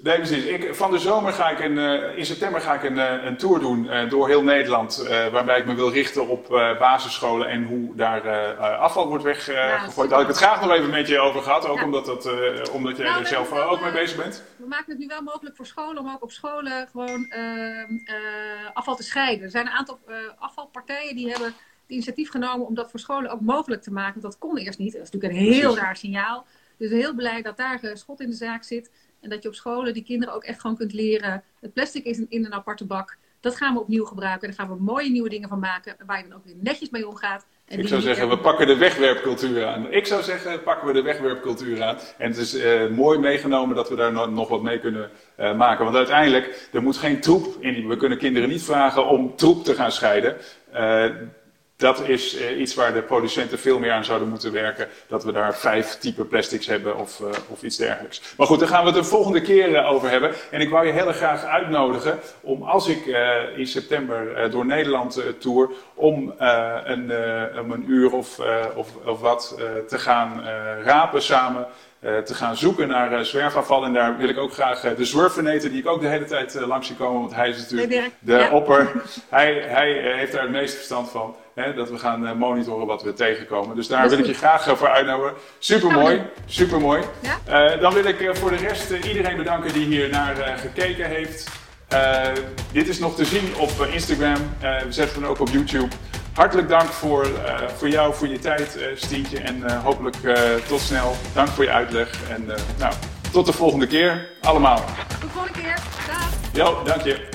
Nee, 0.02 0.16
precies. 0.16 0.44
Ik, 0.44 0.74
van 0.74 0.90
de 0.90 0.98
zomer 0.98 1.32
ga 1.32 1.50
ik 1.50 1.60
een, 1.60 1.78
eh, 1.78 2.18
in 2.18 2.26
september 2.26 2.60
ga 2.60 2.74
ik 2.74 2.82
een, 2.82 2.98
eh, 2.98 3.24
een 3.24 3.36
tour 3.36 3.60
doen 3.60 3.88
eh, 3.88 4.10
door 4.10 4.28
heel 4.28 4.42
Nederland. 4.42 5.06
waarbij 5.32 5.58
ik 5.58 5.66
me 5.66 5.74
wil 5.74 5.90
richten 5.90 6.28
op 6.28 6.48
basisscholen 6.78 7.48
en 7.48 7.64
hoe 7.64 7.94
daar 7.94 8.56
afval 8.56 9.08
wordt 9.08 9.24
weggegooid. 9.24 9.80
super. 9.90 10.08
Daar 10.08 10.12
had 10.12 10.20
ik 10.20 10.26
het 10.26 10.36
graag 10.36 10.60
nog 10.60 10.70
even 10.72 10.90
met 10.90 11.08
je 11.08 11.18
over 11.18 11.42
gehad. 11.42 11.66
Ook 11.66 11.76
Ja. 11.78 11.84
omdat, 11.84 12.06
dat, 12.06 12.30
omdat 12.70 12.96
jij 12.96 13.06
Nou, 13.06 13.20
er 13.20 13.26
zelf 13.26 13.52
ook 13.52 13.80
mee 13.80 13.92
bezig 13.92 14.16
bent. 14.16 14.42
We 14.56 14.66
maken 14.66 14.90
het 14.90 14.98
nu 14.98 15.06
wel 15.06 15.22
mogelijk 15.22 15.56
voor 15.56 15.66
scholen 15.66 15.98
om 16.02 16.10
ook 16.10 16.22
op 16.22 16.30
scholen 16.30 16.88
gewoon 16.90 17.32
afval 18.72 18.96
te 18.96 19.02
scheiden. 19.02 19.44
Er 19.44 19.50
zijn 19.50 19.66
een 19.66 19.72
aantal 19.72 19.98
afvalpartijen 20.38 21.16
die 21.16 21.28
hebben 21.30 21.46
het 21.46 21.56
initiatief 21.86 22.30
genomen 22.30 22.66
om 22.66 22.74
dat 22.74 22.90
voor 22.90 23.00
scholen 23.00 23.30
ook 23.30 23.40
mogelijk 23.40 23.82
te 23.82 23.92
maken. 23.92 24.20
Want 24.20 24.34
dat 24.34 24.38
kon 24.38 24.58
eerst 24.58 24.78
niet. 24.78 24.92
Dat 24.92 25.02
is 25.02 25.10
natuurlijk 25.10 25.40
een 25.40 25.52
heel 25.52 25.60
Precies. 25.60 25.78
raar 25.78 25.96
signaal. 25.96 26.46
Dus 26.78 26.90
heel 26.90 27.14
blij 27.14 27.42
dat 27.42 27.56
daar 27.56 27.80
schot 27.94 28.20
in 28.20 28.30
de 28.30 28.36
zaak 28.36 28.64
zit. 28.64 28.90
En 29.22 29.28
dat 29.28 29.42
je 29.42 29.48
op 29.48 29.54
scholen 29.54 29.94
die 29.94 30.04
kinderen 30.04 30.34
ook 30.34 30.44
echt 30.44 30.60
gewoon 30.60 30.76
kunt 30.76 30.92
leren. 30.92 31.42
Het 31.60 31.72
plastic 31.72 32.04
is 32.04 32.18
in, 32.28 32.44
een 32.44 32.52
aparte 32.52 32.84
bak. 32.84 33.16
Dat 33.40 33.56
gaan 33.56 33.74
we 33.74 33.80
opnieuw 33.80 34.04
gebruiken. 34.04 34.48
Daar 34.48 34.56
gaan 34.56 34.76
we 34.76 34.82
mooie 34.82 35.10
nieuwe 35.10 35.28
dingen 35.28 35.48
van 35.48 35.58
maken. 35.58 35.96
Waar 36.06 36.18
je 36.18 36.28
dan 36.28 36.36
ook 36.36 36.44
weer 36.44 36.54
netjes 36.60 36.90
mee 36.90 37.08
omgaat. 37.08 37.46
En 37.66 37.78
Ik 37.78 37.88
zou 37.88 38.00
zeggen, 38.00 38.28
we 38.28 38.38
pakken 38.38 38.66
de 38.66 38.76
wegwerpcultuur 38.76 39.66
aan. 39.66 39.92
Ik 39.92 40.06
zou 40.06 40.22
zeggen, 40.22 40.62
pakken 40.62 40.86
we 40.86 40.92
de 40.92 41.02
wegwerpcultuur 41.02 41.82
aan. 41.82 41.96
En 42.18 42.28
het 42.28 42.36
is 42.36 42.54
eh, 42.54 42.88
mooi 42.88 43.18
meegenomen 43.18 43.76
dat 43.76 43.88
we 43.88 43.96
daar 43.96 44.12
no- 44.12 44.30
nog 44.30 44.48
wat 44.48 44.62
mee 44.62 44.78
kunnen 44.78 45.10
eh, 45.36 45.56
maken. 45.56 45.84
Want 45.84 45.96
uiteindelijk, 45.96 46.68
er 46.72 46.82
moet 46.82 46.96
geen 46.96 47.20
troep 47.20 47.56
in. 47.60 47.88
We 47.88 47.96
kunnen 47.96 48.18
kinderen 48.18 48.48
niet 48.48 48.62
vragen 48.62 49.06
om 49.06 49.36
troep 49.36 49.64
te 49.64 49.74
gaan 49.74 49.92
scheiden. 49.92 50.36
Eh, 50.72 51.06
dat 51.82 52.08
is 52.08 52.36
eh, 52.36 52.60
iets 52.60 52.74
waar 52.74 52.92
de 52.92 53.02
producenten 53.02 53.58
veel 53.58 53.78
meer 53.78 53.92
aan 53.92 54.04
zouden 54.04 54.28
moeten 54.28 54.52
werken. 54.52 54.88
Dat 55.06 55.24
we 55.24 55.32
daar 55.32 55.54
vijf 55.56 55.98
typen 55.98 56.28
plastics 56.28 56.66
hebben 56.66 56.98
of, 56.98 57.20
eh, 57.20 57.26
of 57.48 57.62
iets 57.62 57.76
dergelijks. 57.76 58.34
Maar 58.36 58.46
goed, 58.46 58.58
daar 58.58 58.68
gaan 58.68 58.84
we 58.84 58.90
het 58.90 58.98
de 58.98 59.04
volgende 59.04 59.40
keer 59.40 59.74
eh, 59.74 59.92
over 59.92 60.10
hebben. 60.10 60.32
En 60.50 60.60
ik 60.60 60.70
wou 60.70 60.86
je 60.86 60.92
heel 60.92 61.12
graag 61.12 61.44
uitnodigen 61.44 62.20
om 62.40 62.62
als 62.62 62.88
ik 62.88 63.06
in 63.56 63.66
september 63.66 64.50
door 64.50 64.66
Nederland 64.66 65.22
tour, 65.38 65.70
om 65.94 66.34
een, 66.38 67.10
een 67.70 67.84
uur 67.86 68.12
of, 68.12 68.40
of, 68.74 68.88
of 69.04 69.20
wat 69.20 69.54
te 69.88 69.98
gaan 69.98 70.44
rapen 70.84 71.22
samen. 71.22 71.66
Eh, 72.02 72.18
te 72.18 72.34
gaan 72.34 72.56
zoeken 72.56 72.88
naar 72.88 73.12
eh, 73.12 73.20
zwerfafval. 73.20 73.84
En 73.84 73.92
daar 73.92 74.16
wil 74.16 74.28
ik 74.28 74.38
ook 74.38 74.52
graag 74.52 74.84
eh, 74.84 74.96
de 74.96 75.04
zwervenator, 75.04 75.70
die 75.70 75.78
ik 75.78 75.86
ook 75.86 76.00
de 76.00 76.08
hele 76.08 76.24
tijd 76.24 76.54
langs 76.66 76.86
zie 76.86 76.96
komen, 76.96 77.20
want 77.20 77.34
hij 77.34 77.48
is 77.48 77.58
natuurlijk 77.70 78.10
de 78.18 78.32
Ja. 78.32 78.50
opper. 78.50 78.90
Hij, 79.28 79.64
hij 79.66 79.92
heeft 79.92 80.32
daar 80.32 80.42
het 80.42 80.50
meeste 80.50 80.76
verstand 80.76 81.10
van. 81.10 81.34
Hè, 81.54 81.74
dat 81.74 81.90
we 81.90 81.98
gaan 81.98 82.38
monitoren 82.38 82.86
wat 82.86 83.02
we 83.02 83.12
tegenkomen. 83.12 83.76
Dus 83.76 83.86
daar 83.86 84.08
wil 84.08 84.18
ik 84.18 84.26
je 84.26 84.34
graag 84.34 84.78
voor 84.78 84.88
uitnodigen. 84.88 85.32
Super 85.58 85.90
mooi, 85.90 86.22
super 86.46 86.80
mooi. 86.80 87.02
Ja? 87.46 87.76
dan 87.76 87.92
wil 87.92 88.04
ik 88.04 88.30
voor 88.32 88.50
de 88.50 88.56
rest 88.56 88.90
iedereen 88.90 89.36
bedanken 89.36 89.72
die 89.72 89.86
hier 89.86 90.08
naar 90.08 90.34
gekeken 90.56 91.06
heeft. 91.06 91.50
dit 92.72 92.88
is 92.88 92.98
nog 92.98 93.16
te 93.16 93.24
zien 93.24 93.52
op 93.58 93.86
Instagram. 93.92 94.38
we 94.60 94.92
zetten 94.92 95.22
hem 95.22 95.30
ook 95.30 95.40
op 95.40 95.48
YouTube. 95.48 95.88
Hartelijk 96.34 96.68
dank 96.68 96.88
voor, 96.88 97.26
uh, 97.26 97.68
voor 97.68 97.88
jou, 97.88 98.14
voor 98.14 98.28
je 98.28 98.38
tijd, 98.38 98.76
uh, 98.76 98.96
Stientje. 98.96 99.38
En 99.40 99.56
uh, 99.56 99.84
hopelijk 99.84 100.16
tot 100.66 100.80
snel. 100.80 101.14
Dank 101.34 101.48
voor 101.48 101.64
je 101.64 101.70
uitleg. 101.70 102.30
En 102.30 102.46
nou, 102.78 102.94
tot 103.32 103.46
de 103.46 103.52
volgende 103.52 103.86
keer. 103.86 104.28
Allemaal. 104.40 104.76
Tot 104.76 105.20
de 105.20 105.28
volgende 105.28 105.60
keer. 105.60 105.74
Dag. 106.06 106.52
Jo, 106.52 106.82
dank 106.84 107.02
je. 107.02 107.28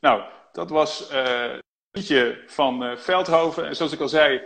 Nou, 0.00 0.22
dat 0.52 0.70
was 0.70 1.10
een 1.10 1.62
liedje 1.90 2.44
van 2.46 2.96
Veldhoven. 2.98 3.66
En 3.66 3.76
zoals 3.76 3.92
ik 3.92 4.00
al 4.00 4.08
zei, 4.08 4.42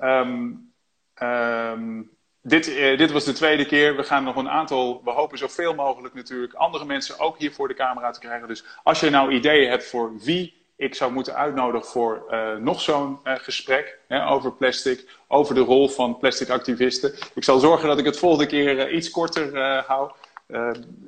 um, 0.00 0.72
um, 1.22 2.13
dit, 2.46 2.74
eh, 2.74 2.98
dit 2.98 3.12
was 3.12 3.24
de 3.24 3.32
tweede 3.32 3.64
keer. 3.64 3.96
We 3.96 4.02
gaan 4.02 4.24
nog 4.24 4.36
een 4.36 4.48
aantal, 4.48 5.00
we 5.04 5.10
hopen 5.10 5.38
zoveel 5.38 5.74
mogelijk 5.74 6.14
natuurlijk, 6.14 6.52
andere 6.52 6.84
mensen 6.84 7.18
ook 7.18 7.38
hier 7.38 7.52
voor 7.52 7.68
de 7.68 7.74
camera 7.74 8.10
te 8.10 8.20
krijgen. 8.20 8.48
Dus 8.48 8.64
als 8.82 9.00
je 9.00 9.10
nou 9.10 9.32
ideeën 9.32 9.70
hebt 9.70 9.84
voor 9.84 10.18
wie 10.18 10.62
ik 10.76 10.94
zou 10.94 11.12
moeten 11.12 11.34
uitnodigen 11.34 11.88
voor 11.88 12.24
uh, 12.30 12.56
nog 12.56 12.80
zo'n 12.80 13.18
uh, 13.24 13.34
gesprek 13.36 13.98
hè, 14.08 14.28
over 14.28 14.52
plastic, 14.52 15.08
over 15.28 15.54
de 15.54 15.60
rol 15.60 15.88
van 15.88 16.18
plastic 16.18 16.48
activisten. 16.48 17.14
Ik 17.34 17.44
zal 17.44 17.58
zorgen 17.58 17.88
dat 17.88 17.98
ik 17.98 18.04
het 18.04 18.18
volgende 18.18 18.46
keer 18.46 18.92
iets 18.92 19.10
korter 19.10 19.58
hou. 19.86 20.10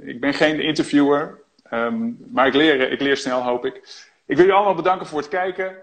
ik 0.01 0.21
ben 0.21 0.35
geen 0.35 0.61
interviewer, 0.61 1.41
um, 1.73 2.19
maar 2.33 2.47
ik 2.47 2.55
leer, 2.55 2.91
ik 2.91 3.01
leer 3.01 3.17
snel, 3.17 3.43
hoop 3.43 3.65
ik. 3.65 3.75
Ik 4.27 4.37
wil 4.37 4.37
jullie 4.37 4.53
allemaal 4.53 4.75
bedanken 4.75 5.07
voor 5.07 5.19
het 5.19 5.29
kijken. 5.29 5.77